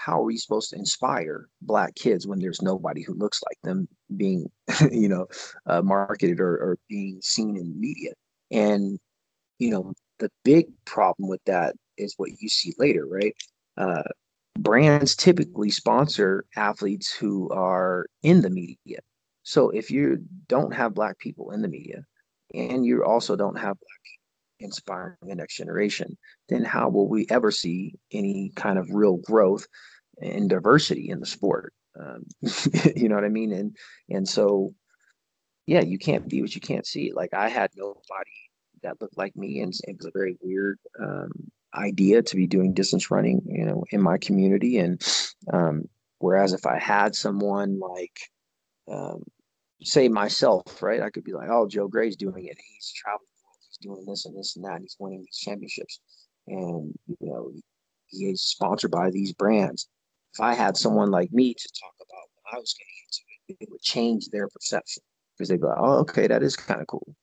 [0.00, 3.86] how are we supposed to inspire black kids when there's nobody who looks like them
[4.16, 4.50] being
[4.90, 5.26] you know
[5.66, 8.12] uh, marketed or, or being seen in media?
[8.50, 8.98] And
[9.58, 13.34] you know the big problem with that is what you see later right?
[13.76, 14.02] Uh,
[14.58, 19.00] brands typically sponsor athletes who are in the media.
[19.42, 22.04] So if you don't have black people in the media
[22.54, 24.19] and you also don't have black people
[24.60, 26.16] inspiring the next generation,
[26.48, 29.66] then how will we ever see any kind of real growth
[30.20, 31.72] and diversity in the sport?
[31.98, 32.24] Um,
[32.96, 33.52] you know what I mean?
[33.52, 33.76] And
[34.08, 34.74] and so,
[35.66, 37.12] yeah, you can't be what you can't see.
[37.14, 38.30] Like I had nobody
[38.82, 41.30] that looked like me, and it was a very weird um,
[41.74, 44.78] idea to be doing distance running, you know, in my community.
[44.78, 45.02] And
[45.52, 45.84] um,
[46.18, 48.18] whereas if I had someone like
[48.90, 49.22] um,
[49.82, 51.00] say myself, right?
[51.00, 52.58] I could be like, oh, Joe Gray's doing it.
[52.58, 53.26] He's traveling
[53.80, 54.76] doing this and this and that.
[54.76, 56.00] And he's winning these championships.
[56.46, 57.52] And, you know,
[58.06, 59.88] he is sponsored by these brands.
[60.34, 63.64] If I had someone like me to talk about what I was getting into it,
[63.64, 65.02] it would change their perception
[65.36, 67.14] because they'd be like, oh, okay, that is kind of cool.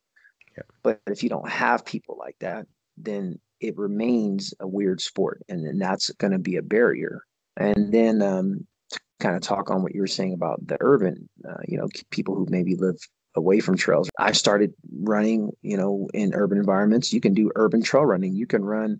[0.58, 0.64] Yeah.
[0.84, 2.66] But if you don't have people like that,
[2.97, 5.43] then it remains a weird sport.
[5.49, 7.22] And then that's going to be a barrier.
[7.58, 11.30] And then um, to kind of talk on what you were saying about the urban,
[11.47, 12.97] uh, you know, people who maybe live
[13.38, 14.09] away from trails.
[14.19, 17.13] I started running, you know, in urban environments.
[17.13, 18.35] You can do urban trail running.
[18.35, 18.99] You can run.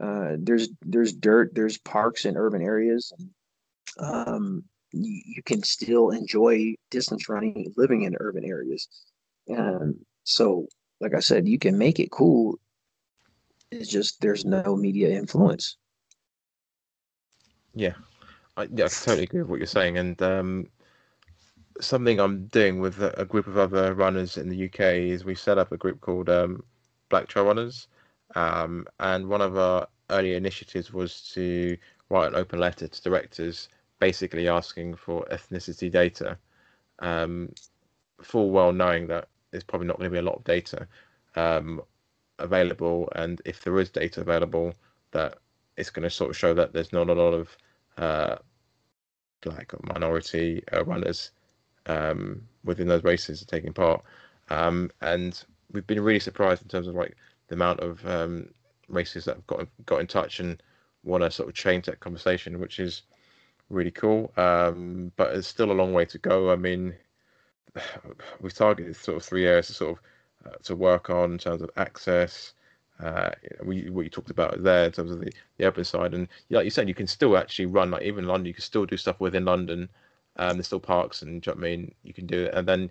[0.00, 1.54] Uh, there's there's dirt.
[1.54, 3.12] There's parks in urban areas.
[3.98, 8.88] Um, you, you, can still enjoy distance running living in urban areas.
[9.48, 10.66] And so,
[11.00, 12.58] like I said, you can make it cool.
[13.70, 15.76] It's just there's no media influence.
[17.74, 17.94] Yeah,
[18.56, 20.66] I, yeah, I totally agree with what you're saying, and um,
[21.80, 25.58] something I'm doing with a, group of other runners in the UK is we set
[25.58, 26.62] up a group called um,
[27.08, 27.88] Black Trail Runners,
[28.34, 31.76] um, and one of our early initiatives was to
[32.10, 33.68] write an open letter to directors,
[34.00, 36.38] basically asking for ethnicity data,
[37.00, 37.52] um,
[38.20, 40.86] full well knowing that there's probably not going to be a lot of data
[41.36, 41.80] um,
[42.38, 44.74] available, and if there is data available,
[45.12, 45.38] that
[45.76, 47.56] it's going to sort of show that there's not a lot of
[47.98, 48.36] uh,
[49.94, 51.32] minority uh, runners
[51.86, 54.02] um, within those races are taking part.
[54.50, 57.16] Um, and we've been really surprised in terms of like
[57.48, 58.48] the amount of um,
[58.88, 60.62] races that have got got in touch and
[61.04, 63.02] want to sort of change that conversation, which is
[63.70, 64.32] really cool.
[64.36, 66.52] Um, but it's still a long way to go.
[66.52, 66.94] I mean,
[68.40, 69.98] we've targeted sort of three areas to sort of
[70.44, 72.54] uh, to work on in terms of access.
[73.00, 73.30] Uh,
[73.64, 76.64] we, what you talked about there in terms of the, the urban side, and like
[76.64, 78.46] you said, you can still actually run like even London.
[78.46, 79.88] You can still do stuff within London
[80.36, 82.54] um, there's still parks, and you know I mean, you can do it.
[82.54, 82.90] And then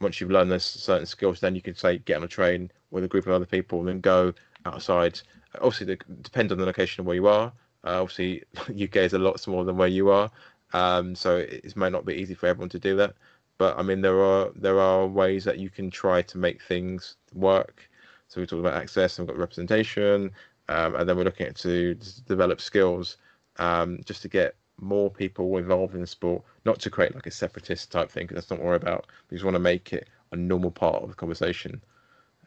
[0.00, 3.04] once you've learned those certain skills, then you can say get on a train with
[3.04, 4.32] a group of other people, and then go
[4.66, 5.20] outside.
[5.56, 7.52] Obviously, it depends on the location of where you are.
[7.84, 10.30] Uh, obviously, UK is a lot smaller than where you are,
[10.72, 13.14] um, so it, it may not be easy for everyone to do that.
[13.58, 17.16] But I mean, there are there are ways that you can try to make things
[17.34, 17.88] work.
[18.28, 20.30] So we talked about access and we've got representation,
[20.68, 21.94] um, and then we're looking at to
[22.26, 23.18] develop skills
[23.58, 27.30] um, just to get more people involved in the sport, not to create like a
[27.30, 29.06] separatist type thing, because that's not what we're about.
[29.30, 31.80] We just want to make it a normal part of the conversation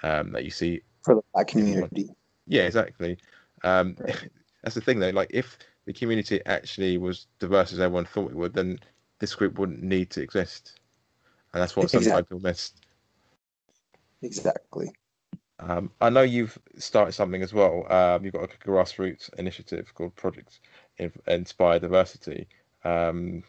[0.04, 2.10] um, that you see for the black community.
[2.48, 3.18] Yeah, exactly.
[3.64, 3.96] Um,
[4.64, 5.10] that's the thing though.
[5.10, 8.80] Like, if the community actually was diverse as everyone thought it would, then
[9.20, 10.80] this group wouldn't need to exist,
[11.54, 12.06] and that's what exactly.
[12.06, 12.74] sometimes people miss.
[14.22, 14.92] Exactly.
[15.60, 17.92] Um, I know you've started something as well.
[17.92, 20.60] Um, you've got a grassroots initiative called Project
[21.28, 22.48] Inspire Diversity.
[22.84, 23.44] Um,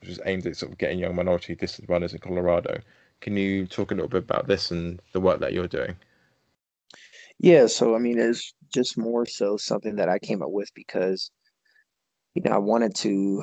[0.00, 2.80] which is aimed at sort of getting young minority distance runners in Colorado.
[3.20, 5.96] Can you talk a little bit about this and the work that you're doing?
[7.38, 11.30] Yeah, so I mean, it's just more so something that I came up with because,
[12.34, 13.42] you know, I wanted to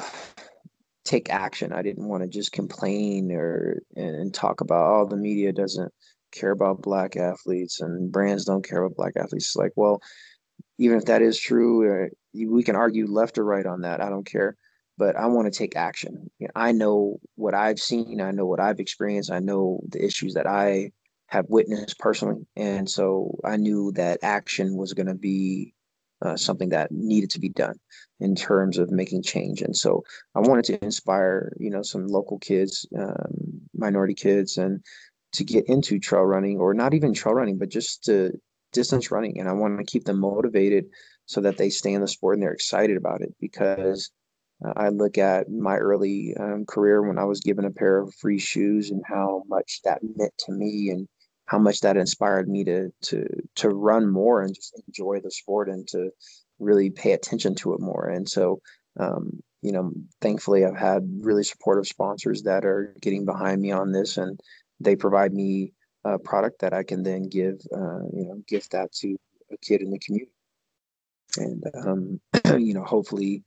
[1.05, 1.73] take action.
[1.73, 5.91] I didn't want to just complain or and talk about, oh, the media doesn't
[6.31, 9.47] care about black athletes and brands don't care about black athletes.
[9.47, 10.01] It's like, well,
[10.77, 14.01] even if that is true, uh, we can argue left or right on that.
[14.01, 14.57] I don't care,
[14.97, 16.29] but I want to take action.
[16.39, 18.21] You know, I know what I've seen.
[18.21, 19.31] I know what I've experienced.
[19.31, 20.91] I know the issues that I
[21.27, 25.73] have witnessed personally, and so I knew that action was going to be
[26.23, 27.75] uh, something that needed to be done
[28.19, 29.61] in terms of making change.
[29.61, 30.03] And so
[30.35, 34.81] I wanted to inspire, you know, some local kids, um, minority kids, and
[35.33, 38.31] to get into trail running, or not even trail running, but just to
[38.71, 39.39] distance running.
[39.39, 40.85] And I want to keep them motivated
[41.25, 44.11] so that they stay in the sport and they're excited about it because
[44.65, 48.13] uh, I look at my early um, career when I was given a pair of
[48.15, 51.07] free shoes and how much that meant to me and
[51.45, 55.69] how much that inspired me to to to run more and just enjoy the sport
[55.69, 56.09] and to
[56.59, 58.07] really pay attention to it more.
[58.07, 58.61] And so,
[58.99, 63.91] um, you know, thankfully, I've had really supportive sponsors that are getting behind me on
[63.91, 64.39] this, and
[64.79, 65.73] they provide me
[66.05, 69.15] a product that I can then give, uh, you know, gift that to
[69.51, 70.31] a kid in the community.
[71.37, 72.21] And um,
[72.59, 73.43] you know, hopefully,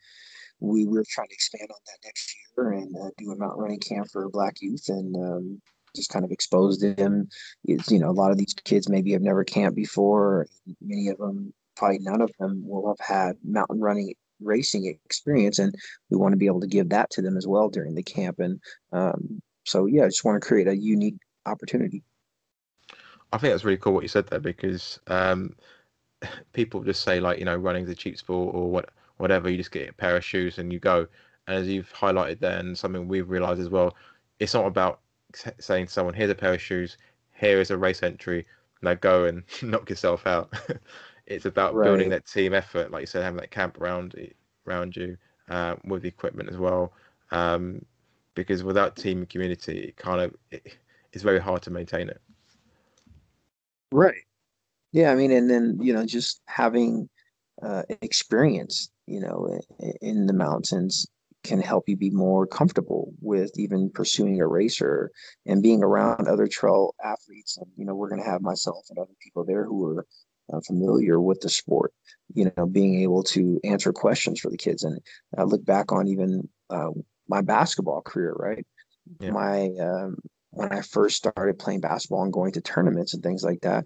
[0.61, 3.81] we we're trying to expand on that next year and uh, do a mountain running
[3.81, 5.61] camp for Black youth and um,
[5.95, 7.29] just kind of expose them.
[7.65, 10.47] It's, you know, a lot of these kids maybe have never camped before.
[10.81, 15.75] Many of them, probably none of them, will have had mountain running racing experience, and
[16.11, 18.39] we want to be able to give that to them as well during the camp.
[18.39, 18.61] And
[18.93, 21.17] um, so, yeah, I just want to create a unique
[21.47, 22.03] opportunity.
[23.33, 25.57] I think that's really cool what you said there because um,
[26.53, 29.71] people just say like you know running's a cheap sport or what whatever you just
[29.71, 31.07] get a pair of shoes and you go.
[31.47, 33.95] And as you've highlighted there, and something we've realised as well,
[34.41, 35.01] it's not about
[35.59, 36.99] saying to someone, "Here's a pair of shoes.
[37.33, 38.47] Here is a race entry.
[38.83, 40.53] Now go and knock yourself out."
[41.27, 41.85] it's about right.
[41.85, 44.15] building that team effort, like you said, having that camp around
[44.67, 45.17] around you
[45.49, 46.93] uh, with the equipment as well.
[47.31, 47.85] Um,
[48.35, 50.77] because without team community, it kind of it,
[51.13, 52.21] it's very hard to maintain it.
[53.93, 54.17] Right.
[54.97, 57.11] Yeah, I mean, and then you know, just having
[57.63, 59.61] uh, experience, you know,
[60.01, 61.07] in the mountains
[61.45, 65.11] can help you be more comfortable with even pursuing a racer
[65.45, 67.59] and being around other trail athletes.
[67.59, 70.07] And, you know, we're going to have myself and other people there who are
[70.51, 71.93] uh, familiar with the sport,
[72.35, 74.83] you know, being able to answer questions for the kids.
[74.83, 74.99] And
[75.37, 76.93] I look back on even uh,
[77.29, 78.67] my basketball career, right?
[79.21, 79.33] Yeah.
[79.33, 80.17] My, um,
[80.51, 83.85] when I first started playing basketball and going to tournaments and things like that,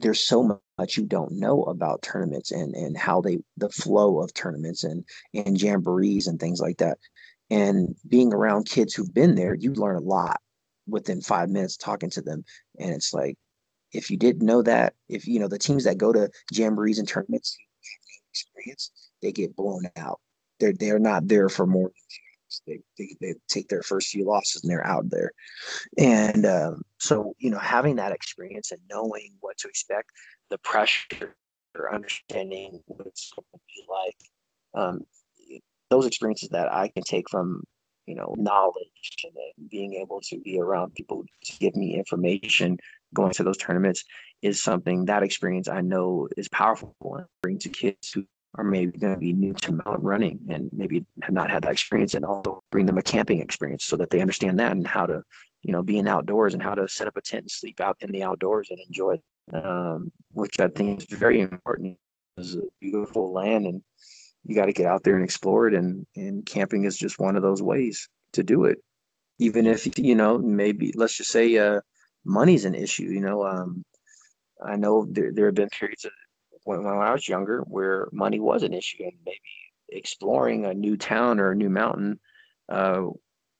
[0.00, 4.32] there's so much you don't know about tournaments and and how they the flow of
[4.34, 6.98] tournaments and and jamborees and things like that.
[7.50, 10.40] And being around kids who've been there you learn a lot
[10.86, 12.44] within five minutes talking to them.
[12.78, 13.36] And it's like
[13.92, 17.08] if you didn't know that if you know the teams that go to jamborees and
[17.08, 17.56] tournaments
[18.30, 18.90] experience
[19.22, 20.20] they get blown out.
[20.60, 21.90] They're they're not there for more
[22.66, 25.32] they, they, they take their first few losses and they're out there.
[25.96, 30.10] And um, so, you know, having that experience and knowing what to expect,
[30.50, 31.36] the pressure
[31.76, 35.00] or understanding what it's going to be like, um,
[35.90, 37.62] those experiences that I can take from,
[38.06, 42.78] you know, knowledge and being able to be around people to give me information
[43.14, 44.04] going to those tournaments
[44.42, 48.24] is something that experience I know is powerful and bring to kids who
[48.54, 51.72] are maybe going to be new to mountain running and maybe have not had that
[51.72, 55.06] experience and also bring them a camping experience so that they understand that and how
[55.06, 55.22] to
[55.62, 57.96] you know be in outdoors and how to set up a tent and sleep out
[58.00, 59.16] in the outdoors and enjoy
[59.52, 61.96] um, which i think is very important.
[62.36, 63.82] It's a beautiful land and
[64.44, 67.36] you got to get out there and explore it and and camping is just one
[67.36, 68.78] of those ways to do it.
[69.38, 71.80] Even if you know maybe let's just say uh
[72.24, 73.84] money's an issue you know um
[74.64, 76.12] i know there, there have been periods of
[76.68, 79.40] when, when I was younger where money was an issue and maybe
[79.88, 82.20] exploring a new town or a new mountain,
[82.68, 83.06] uh,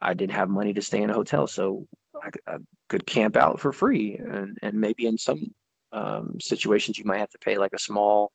[0.02, 1.46] I didn't have money to stay in a hotel.
[1.46, 1.86] So
[2.22, 2.56] I, I
[2.90, 4.16] could camp out for free.
[4.16, 5.54] And, and maybe in some
[5.90, 8.30] um, situations, you might have to pay like a small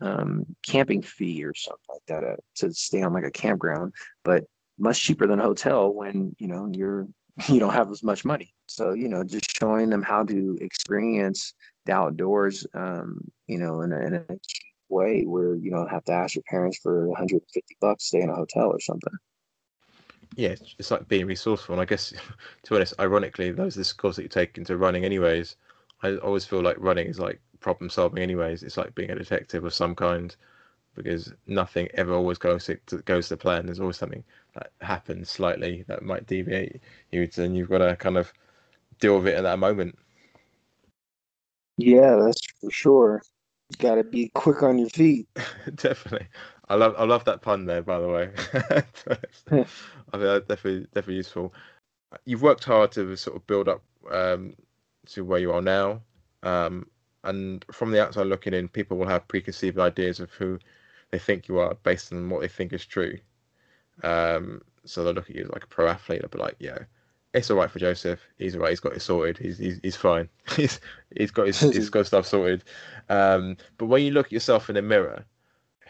[0.00, 3.94] um, camping fee or something like that uh, to stay on like a campground,
[4.24, 4.42] but
[4.80, 7.06] much cheaper than a hotel when, you know, you're,
[7.48, 8.52] you don't have as much money.
[8.66, 11.54] So, you know, just showing them how to experience
[11.88, 14.26] the outdoors, um, you know, in a, in a
[14.90, 18.30] way where you don't have to ask your parents for 150 bucks to stay in
[18.30, 19.14] a hotel or something.
[20.36, 21.74] Yeah, it's like being resourceful.
[21.74, 22.10] And I guess,
[22.64, 25.56] to be honest, ironically, those are the skills that you take into running, anyways.
[26.02, 28.62] I always feel like running is like problem solving, anyways.
[28.62, 30.34] It's like being a detective of some kind.
[30.96, 32.76] because nothing ever always goes to,
[33.06, 33.66] goes to plan.
[33.66, 34.24] There's always something
[34.54, 36.80] that happens slightly that might deviate
[37.12, 38.32] you, and you've got to kind of
[39.00, 39.98] deal with it at that moment.
[41.78, 43.22] Yeah, that's for sure.
[43.70, 45.28] You got to be quick on your feet.
[45.74, 46.26] definitely.
[46.68, 48.30] I love I love that pun there, by the way.
[48.60, 48.80] I
[49.52, 49.66] think
[50.12, 51.54] that's definitely definitely useful.
[52.26, 54.54] You've worked hard to sort of build up um,
[55.08, 56.02] to where you are now,
[56.42, 56.86] um,
[57.24, 60.58] and from the outside looking in, people will have preconceived ideas of who
[61.10, 63.18] they think you are based on what they think is true.
[64.02, 66.22] Um, so they'll look at you like a pro athlete.
[66.22, 66.78] They'll be like, "Yeah,
[67.34, 68.20] it's all right for Joseph.
[68.38, 68.70] He's all right.
[68.70, 69.38] He's got it sorted.
[69.38, 70.28] He's he's, he's fine.
[70.56, 70.80] he's
[71.16, 72.64] he's got his he's got stuff sorted."
[73.08, 75.24] Um, but when you look at yourself in the mirror,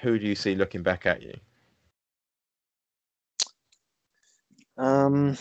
[0.00, 1.34] who do you see looking back at you?
[4.76, 5.36] Um,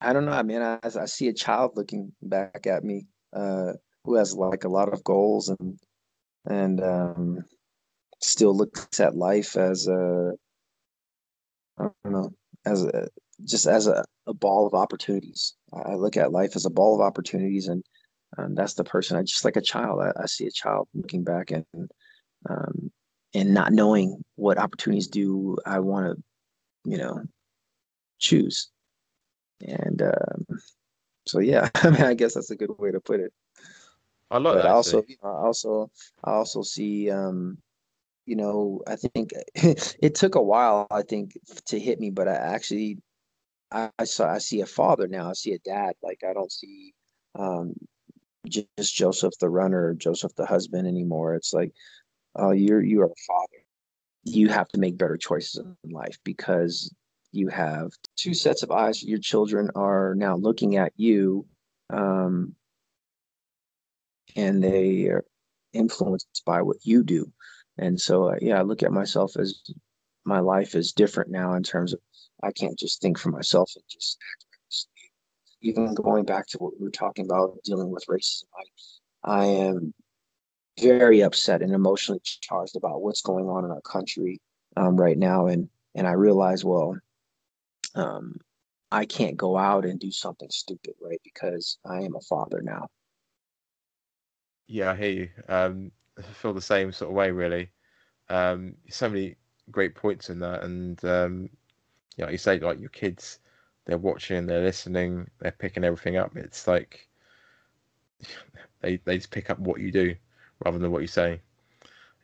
[0.00, 0.32] I don't know.
[0.32, 3.72] I mean, I, I see a child looking back at me, uh,
[4.04, 5.78] who has like a lot of goals and
[6.46, 7.44] and um,
[8.20, 10.32] still looks at life as a
[11.78, 12.30] I don't know
[12.66, 13.08] as a
[13.44, 15.54] just as a, a ball of opportunities.
[15.72, 17.84] I look at life as a ball of opportunities, and
[18.38, 19.16] um, that's the person.
[19.16, 20.00] I just like a child.
[20.00, 21.90] I, I see a child looking back and
[22.48, 22.90] um,
[23.34, 27.22] and not knowing what opportunities do I want to, you know,
[28.18, 28.70] choose.
[29.60, 30.46] And um,
[31.26, 33.32] so, yeah, I mean, I guess that's a good way to put it.
[34.30, 34.70] I love but that.
[34.70, 35.90] Also, you know, also,
[36.24, 37.58] I also see, um,
[38.26, 41.32] you know, I think it took a while, I think,
[41.66, 42.98] to hit me, but I actually,
[43.72, 45.30] I, saw, I see a father now.
[45.30, 45.94] I see a dad.
[46.02, 46.92] Like I don't see
[47.38, 47.74] um,
[48.48, 51.34] just Joseph the runner, Joseph the husband anymore.
[51.34, 51.72] It's like,
[52.36, 53.64] oh, you're you are a father.
[54.24, 56.92] You have to make better choices in life because
[57.32, 59.02] you have two sets of eyes.
[59.02, 61.46] Your children are now looking at you,
[61.90, 62.54] um,
[64.36, 65.24] and they are
[65.72, 67.32] influenced by what you do.
[67.78, 69.62] And so, uh, yeah, I look at myself as
[70.24, 72.00] my life is different now in terms of
[72.42, 74.18] I can't just think for myself and just
[75.62, 78.44] even going back to what we were talking about dealing with racism.
[79.24, 79.92] I, I am
[80.80, 84.40] very upset and emotionally charged about what's going on in our country
[84.76, 86.96] um, right now, and and I realize, well,
[87.94, 88.36] um,
[88.90, 91.20] I can't go out and do something stupid, right?
[91.24, 92.88] Because I am a father now.
[94.66, 95.28] Yeah, I hear you.
[95.48, 97.70] Um, I feel the same sort of way, really.
[98.28, 99.36] Um, so many
[99.70, 101.50] great points in that, and um,
[102.20, 103.38] you know, you say like your kids,
[103.86, 106.36] they're watching, they're listening, they're picking everything up.
[106.36, 107.08] It's like
[108.82, 110.14] they they just pick up what you do
[110.62, 111.40] rather than what you say.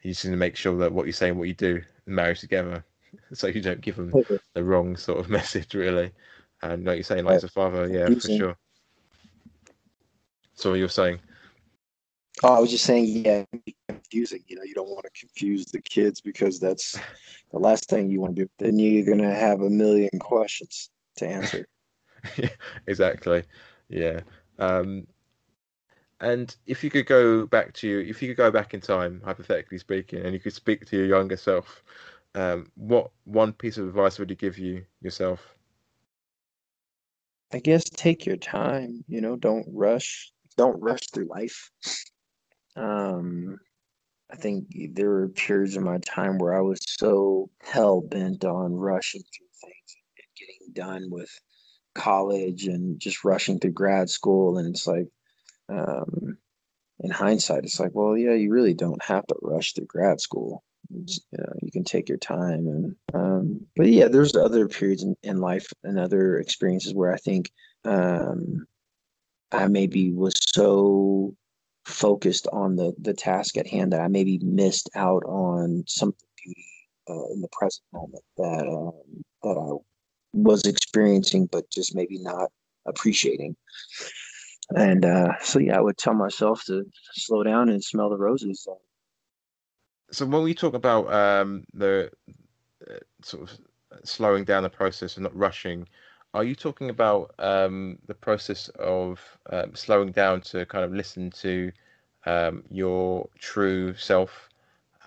[0.02, 2.40] You just need to make sure that what you say and what you do marries
[2.40, 2.84] together,
[3.32, 4.12] so you don't give them
[4.52, 6.12] the wrong sort of message, really.
[6.62, 8.56] And like you're saying, like as a father, yeah, for sure.
[10.52, 11.20] So you're saying?
[12.42, 13.44] Oh, I was just saying, yeah,
[14.06, 14.42] confusing.
[14.46, 16.98] You know, you don't want to confuse the kids because that's
[17.52, 18.50] the last thing you want to do.
[18.58, 21.66] Then you're gonna have a million questions to answer.
[22.36, 22.48] yeah,
[22.86, 23.44] exactly.
[23.88, 24.20] Yeah.
[24.58, 25.06] Um,
[26.20, 29.20] and if you could go back to you, if you could go back in time,
[29.24, 31.82] hypothetically speaking, and you could speak to your younger self,
[32.34, 35.56] um, what one piece of advice would you give you yourself?
[37.52, 39.04] I guess take your time.
[39.08, 40.32] You know, don't rush.
[40.56, 41.70] Don't rush through life.
[42.76, 43.58] Um,
[44.30, 48.74] I think there were periods in my time where I was so hell bent on
[48.74, 51.30] rushing through things and getting done with
[51.94, 55.06] college and just rushing through grad school, and it's like
[55.68, 56.38] um,
[57.00, 60.62] in hindsight, it's like, well, yeah, you really don't have to rush through grad school.
[60.90, 65.14] you, know, you can take your time, and um, but yeah, there's other periods in,
[65.22, 67.50] in life and other experiences where I think
[67.84, 68.66] um,
[69.52, 71.34] I maybe was so
[71.86, 76.12] focused on the the task at hand that I maybe missed out on some
[76.44, 76.66] beauty
[77.08, 79.76] uh, in the present moment that um, that I
[80.32, 82.50] was experiencing, but just maybe not
[82.86, 83.56] appreciating.
[84.70, 86.84] And uh, so, yeah, I would tell myself to
[87.14, 88.66] slow down and smell the roses.
[90.10, 92.10] So, when we talk about um, the
[92.90, 93.58] uh, sort of
[94.02, 95.86] slowing down the process and not rushing,
[96.36, 99.18] are you talking about um, the process of
[99.50, 101.72] um, slowing down to kind of listen to
[102.26, 104.50] um, your true self,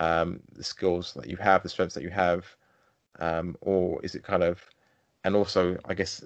[0.00, 2.44] um, the skills that you have, the strengths that you have,
[3.20, 4.60] um, or is it kind of,
[5.22, 6.24] and also, I guess,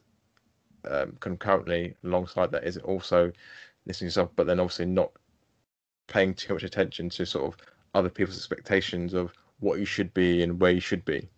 [0.90, 3.30] um, concurrently alongside that is it also
[3.84, 5.12] listening to yourself, but then obviously not
[6.07, 7.59] paying too much attention to sort of
[7.94, 11.28] other people's expectations of what you should be and where you should be?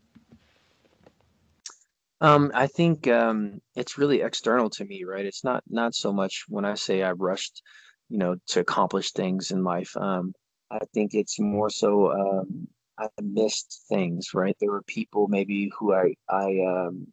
[2.20, 5.24] Um, I think um, it's really external to me, right?
[5.26, 7.62] It's not not so much when I say I rushed,
[8.08, 9.94] you know, to accomplish things in life.
[9.96, 10.32] Um,
[10.70, 14.56] I think it's more so um, I missed things, right?
[14.60, 17.06] There were people maybe who I I um,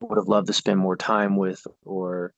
[0.00, 2.32] would have loved to spend more time with, or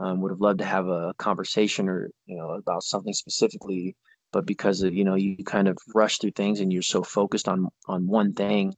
[0.00, 3.96] um, would have loved to have a conversation, or you know, about something specifically.
[4.32, 7.48] But because of you know, you kind of rush through things, and you're so focused
[7.48, 8.74] on on one thing,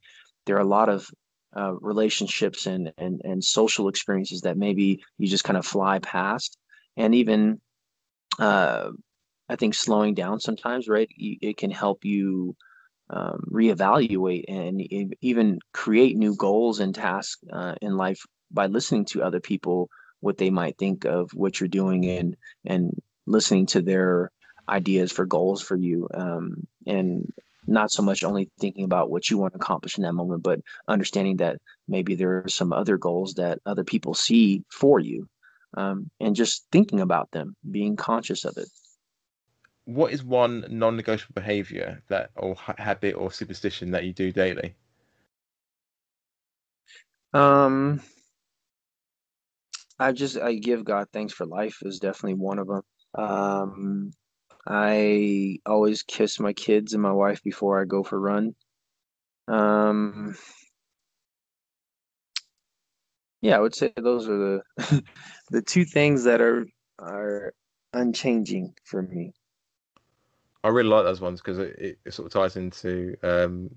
[0.46, 1.10] there are a lot of
[1.57, 6.57] uh, relationships and, and and social experiences that maybe you just kind of fly past,
[6.96, 7.61] and even
[8.38, 8.90] uh,
[9.49, 11.09] I think slowing down sometimes, right?
[11.16, 12.55] It can help you
[13.11, 14.82] um, reevaluate and
[15.22, 18.20] even create new goals and tasks uh, in life
[18.51, 19.88] by listening to other people
[20.20, 22.36] what they might think of what you're doing and
[22.66, 22.92] and
[23.26, 24.30] listening to their
[24.68, 27.32] ideas for goals for you um, and
[27.68, 30.60] not so much only thinking about what you want to accomplish in that moment but
[30.88, 35.28] understanding that maybe there are some other goals that other people see for you
[35.76, 38.68] um, and just thinking about them being conscious of it.
[39.84, 44.74] What is one non-negotiable behavior that or habit or superstition that you do daily?
[47.32, 48.00] Um
[49.98, 52.82] i just i give god thanks for life is definitely one of them
[53.14, 54.10] um
[54.68, 58.54] i always kiss my kids and my wife before i go for run
[59.48, 60.36] um
[63.40, 65.02] yeah i would say those are the
[65.50, 66.66] the two things that are
[66.98, 67.54] are
[67.94, 69.32] unchanging for me
[70.64, 73.74] I really like those ones because it, it, sort of ties into um,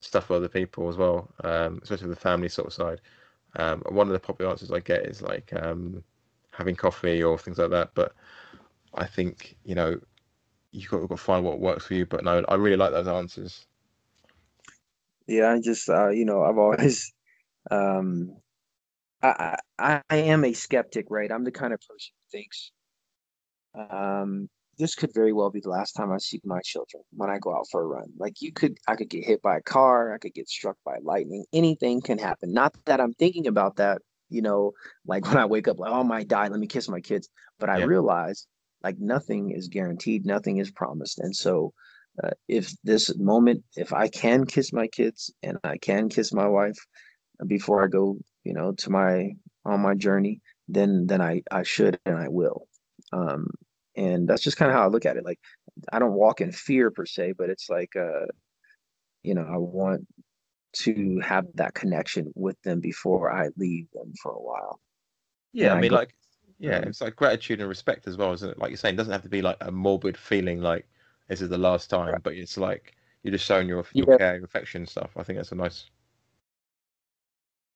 [0.00, 3.00] stuff with other people as well, um, especially the family sort of side.
[3.56, 6.02] Um, one of the popular answers I get is like um,
[6.52, 7.90] having coffee or things like that.
[7.94, 8.14] But
[8.94, 10.00] I think you know
[10.72, 12.06] you've got, got to find what works for you.
[12.06, 13.66] But no, I really like those answers.
[15.26, 17.12] Yeah, I just uh, you know I've always
[17.70, 18.36] um,
[19.22, 21.30] I, I I am a skeptic, right?
[21.30, 22.72] I'm the kind of person who thinks
[23.74, 27.38] um, this could very well be the last time I see my children when I
[27.38, 28.10] go out for a run.
[28.18, 30.96] Like you could, I could get hit by a car, I could get struck by
[31.02, 31.44] lightning.
[31.52, 32.52] Anything can happen.
[32.52, 34.72] Not that I'm thinking about that, you know,
[35.06, 36.48] like when I wake up, like, oh, I might die.
[36.48, 37.28] Let me kiss my kids.
[37.58, 37.84] But I yeah.
[37.84, 38.46] realize
[38.82, 41.18] like nothing is guaranteed, nothing is promised.
[41.18, 41.72] And so,
[42.22, 46.46] uh, if this moment, if I can kiss my kids and I can kiss my
[46.46, 46.76] wife
[47.46, 49.30] before I go, you know, to my
[49.64, 52.66] on my journey, then then I I should and I will.
[53.12, 53.48] Um,
[53.96, 55.24] and that's just kind of how I look at it.
[55.24, 55.40] Like
[55.92, 58.26] I don't walk in fear per se, but it's like uh,
[59.22, 60.06] you know, I want
[60.72, 64.80] to have that connection with them before I leave them for a while.
[65.52, 66.14] Yeah, I mean, I go, like,
[66.60, 68.58] yeah, um, it's like gratitude and respect as well, isn't it?
[68.58, 70.86] Like you're saying, it doesn't have to be like a morbid feeling like
[71.28, 72.22] this is the last time, right.
[72.22, 74.18] but it's like you're just showing your your yeah.
[74.18, 75.10] care, your affection, and stuff.
[75.16, 75.86] I think that's a nice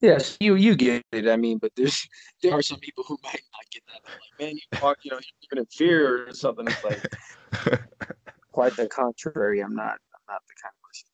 [0.04, 1.28] Yes, you you get it.
[1.28, 2.06] I mean, but there's
[2.42, 4.00] there are some people who might not get that.
[4.04, 5.18] They're like, man, you talk, you know,
[5.50, 6.66] you're in fear or something.
[6.68, 7.80] It's like
[8.52, 9.60] quite the contrary.
[9.60, 9.98] I'm not.
[10.14, 11.08] I'm not the kind of person.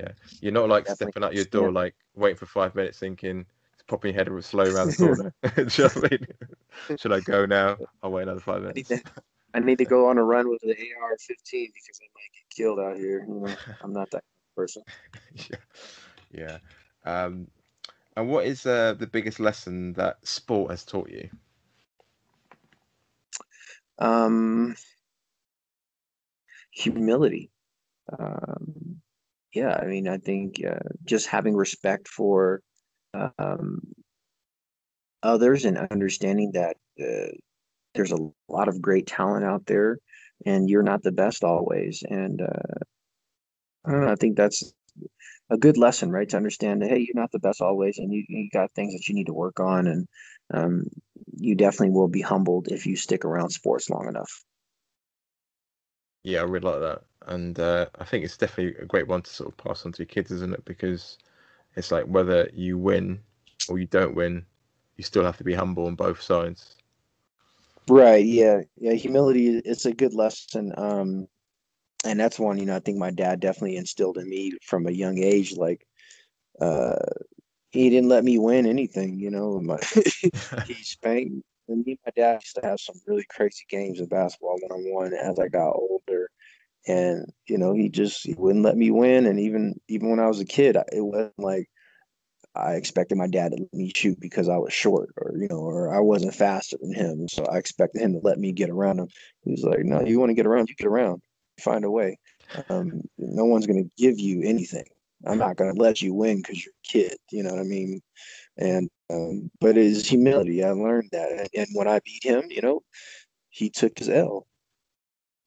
[0.00, 3.46] Yeah, you're not like stepping out your door, like waiting for five minutes, thinking,
[3.86, 5.34] popping your head slow around the corner.
[5.56, 6.98] You know I mean?
[6.98, 7.76] Should I go now?
[8.02, 8.90] I'll wait another five minutes.
[8.90, 9.12] I need to,
[9.54, 12.80] I need to go on a run with the AR-15 because I might get killed
[12.80, 13.24] out here.
[13.26, 14.24] You know, I'm not that
[14.56, 14.82] person.
[15.50, 15.56] yeah.
[16.32, 16.58] Yeah.
[17.04, 17.48] Um,
[18.16, 21.28] and what is uh, the biggest lesson that sport has taught you?
[23.98, 24.74] Um,
[26.70, 27.50] humility.
[28.18, 29.00] Um,
[29.52, 32.60] yeah, I mean, I think uh, just having respect for
[33.38, 33.80] um,
[35.22, 37.32] others and understanding that uh,
[37.94, 39.98] there's a lot of great talent out there,
[40.46, 42.02] and you're not the best always.
[42.08, 42.78] And uh,
[43.84, 44.12] I don't know.
[44.12, 44.72] I think that's
[45.50, 46.28] a good lesson, right?
[46.30, 49.08] To understand that hey, you're not the best always, and you you got things that
[49.08, 50.08] you need to work on, and
[50.52, 50.84] um,
[51.36, 54.44] you definitely will be humbled if you stick around sports long enough.
[56.24, 59.30] Yeah, I really like that, and uh, I think it's definitely a great one to
[59.30, 60.64] sort of pass on to your kids, isn't it?
[60.64, 61.18] Because
[61.76, 63.20] it's like whether you win
[63.68, 64.44] or you don't win,
[64.96, 66.76] you still have to be humble on both sides.
[67.88, 68.24] Right.
[68.24, 68.62] Yeah.
[68.76, 68.92] Yeah.
[68.92, 69.58] Humility.
[69.58, 70.72] It's a good lesson.
[70.76, 71.28] Um,
[72.04, 74.92] and that's one you know i think my dad definitely instilled in me from a
[74.92, 75.86] young age like
[76.60, 76.96] uh
[77.70, 79.78] he didn't let me win anything you know my,
[80.66, 84.08] he spanked and me and my dad used to have some really crazy games of
[84.08, 86.03] basketball one-on-one as i got older
[86.86, 90.26] and you know he just he wouldn't let me win and even even when i
[90.26, 91.68] was a kid it wasn't like
[92.56, 95.58] I expected my dad to let me shoot because I was short or, you know,
[95.58, 97.26] or I wasn't faster than him.
[97.26, 99.08] So I expected him to let me get around him.
[99.42, 101.20] He was like, no, you want to get around, you get around
[101.60, 102.18] find a way.
[102.68, 104.84] Um, no one's going to give you anything.
[105.26, 107.16] I'm not going to let you win because you're a kid.
[107.30, 108.00] You know what I mean?
[108.56, 110.64] And um, but it is humility.
[110.64, 112.82] I learned that, and, and when I beat him, you know,
[113.50, 114.46] he took his L,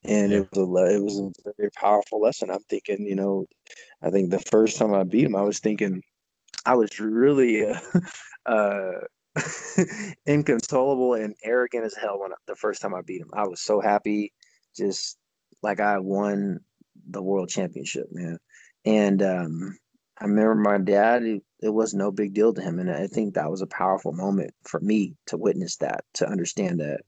[0.07, 2.49] and it was a it was a very powerful lesson.
[2.49, 3.45] I'm thinking, you know,
[4.01, 6.01] I think the first time I beat him, I was thinking
[6.65, 7.79] I was really uh,
[8.45, 8.91] uh,
[10.25, 13.29] inconsolable and arrogant as hell when I, the first time I beat him.
[13.33, 14.33] I was so happy,
[14.75, 15.17] just
[15.61, 16.59] like I won
[17.09, 18.37] the world championship, man.
[18.85, 19.77] And um,
[20.19, 21.23] I remember my dad.
[21.23, 24.13] It, it was no big deal to him, and I think that was a powerful
[24.13, 27.01] moment for me to witness that, to understand that.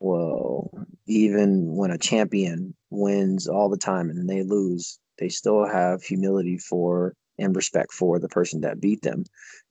[0.00, 0.70] Well,
[1.06, 6.58] even when a champion wins all the time and they lose, they still have humility
[6.58, 9.24] for and respect for the person that beat them.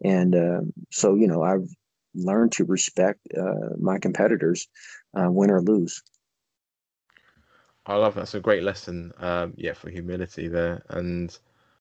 [0.04, 0.62] And uh,
[0.92, 1.68] so, you know, I've
[2.14, 4.68] learned to respect uh, my competitors,
[5.18, 6.02] uh, win or lose.
[7.86, 8.22] I love that.
[8.22, 11.38] That's a great lesson, um, yeah, for humility there, and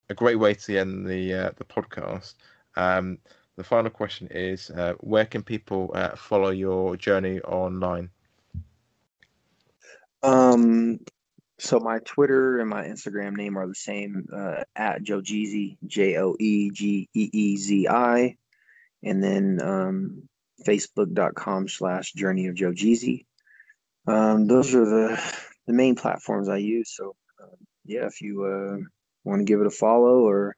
[0.08, 2.34] a great way to end the uh, the podcast.
[2.76, 3.18] Um,
[3.56, 8.10] the final question is, uh, where can people uh, follow your journey online?
[10.24, 11.00] Um,
[11.58, 16.16] so my Twitter and my Instagram name are the same uh, at Joe Jeezy, J
[16.16, 18.36] O E G E E Z I,
[19.02, 20.28] and then um,
[20.66, 23.26] Facebook.com slash Journey of Joe Jeezy.
[24.06, 25.34] Um, those are the
[25.66, 26.94] the main platforms I use.
[26.96, 28.78] So uh, yeah, if you uh,
[29.24, 30.56] want to give it a follow or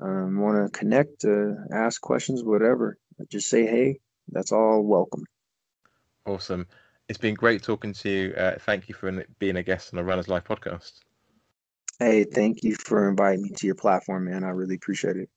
[0.00, 2.98] um, want to connect, uh, ask questions, whatever,
[3.28, 4.00] just say hey.
[4.32, 5.24] That's all welcome.
[6.26, 6.66] Awesome
[7.10, 8.32] it's been great talking to you.
[8.34, 11.00] Uh, thank you for being a guest on the Runners Life podcast.
[11.98, 14.44] Hey, thank you for inviting me to your platform, man.
[14.44, 15.28] I really appreciate it.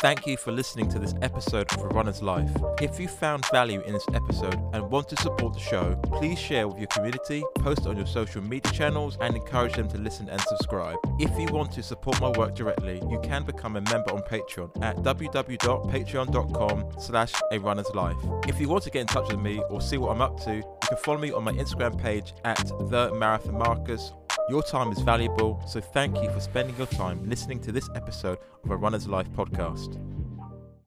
[0.00, 2.52] Thank you for listening to this episode of A Runner's Life.
[2.80, 6.68] If you found value in this episode and want to support the show, please share
[6.68, 10.40] with your community, post on your social media channels, and encourage them to listen and
[10.42, 10.98] subscribe.
[11.18, 14.70] If you want to support my work directly, you can become a member on Patreon
[14.84, 18.16] at www.patreon.com slash a runner's life.
[18.46, 20.54] If you want to get in touch with me or see what I'm up to,
[20.54, 24.12] you can follow me on my Instagram page at the Marathon Marcus
[24.48, 28.38] your time is valuable, so thank you for spending your time listening to this episode
[28.64, 30.17] of a Runner's Life podcast.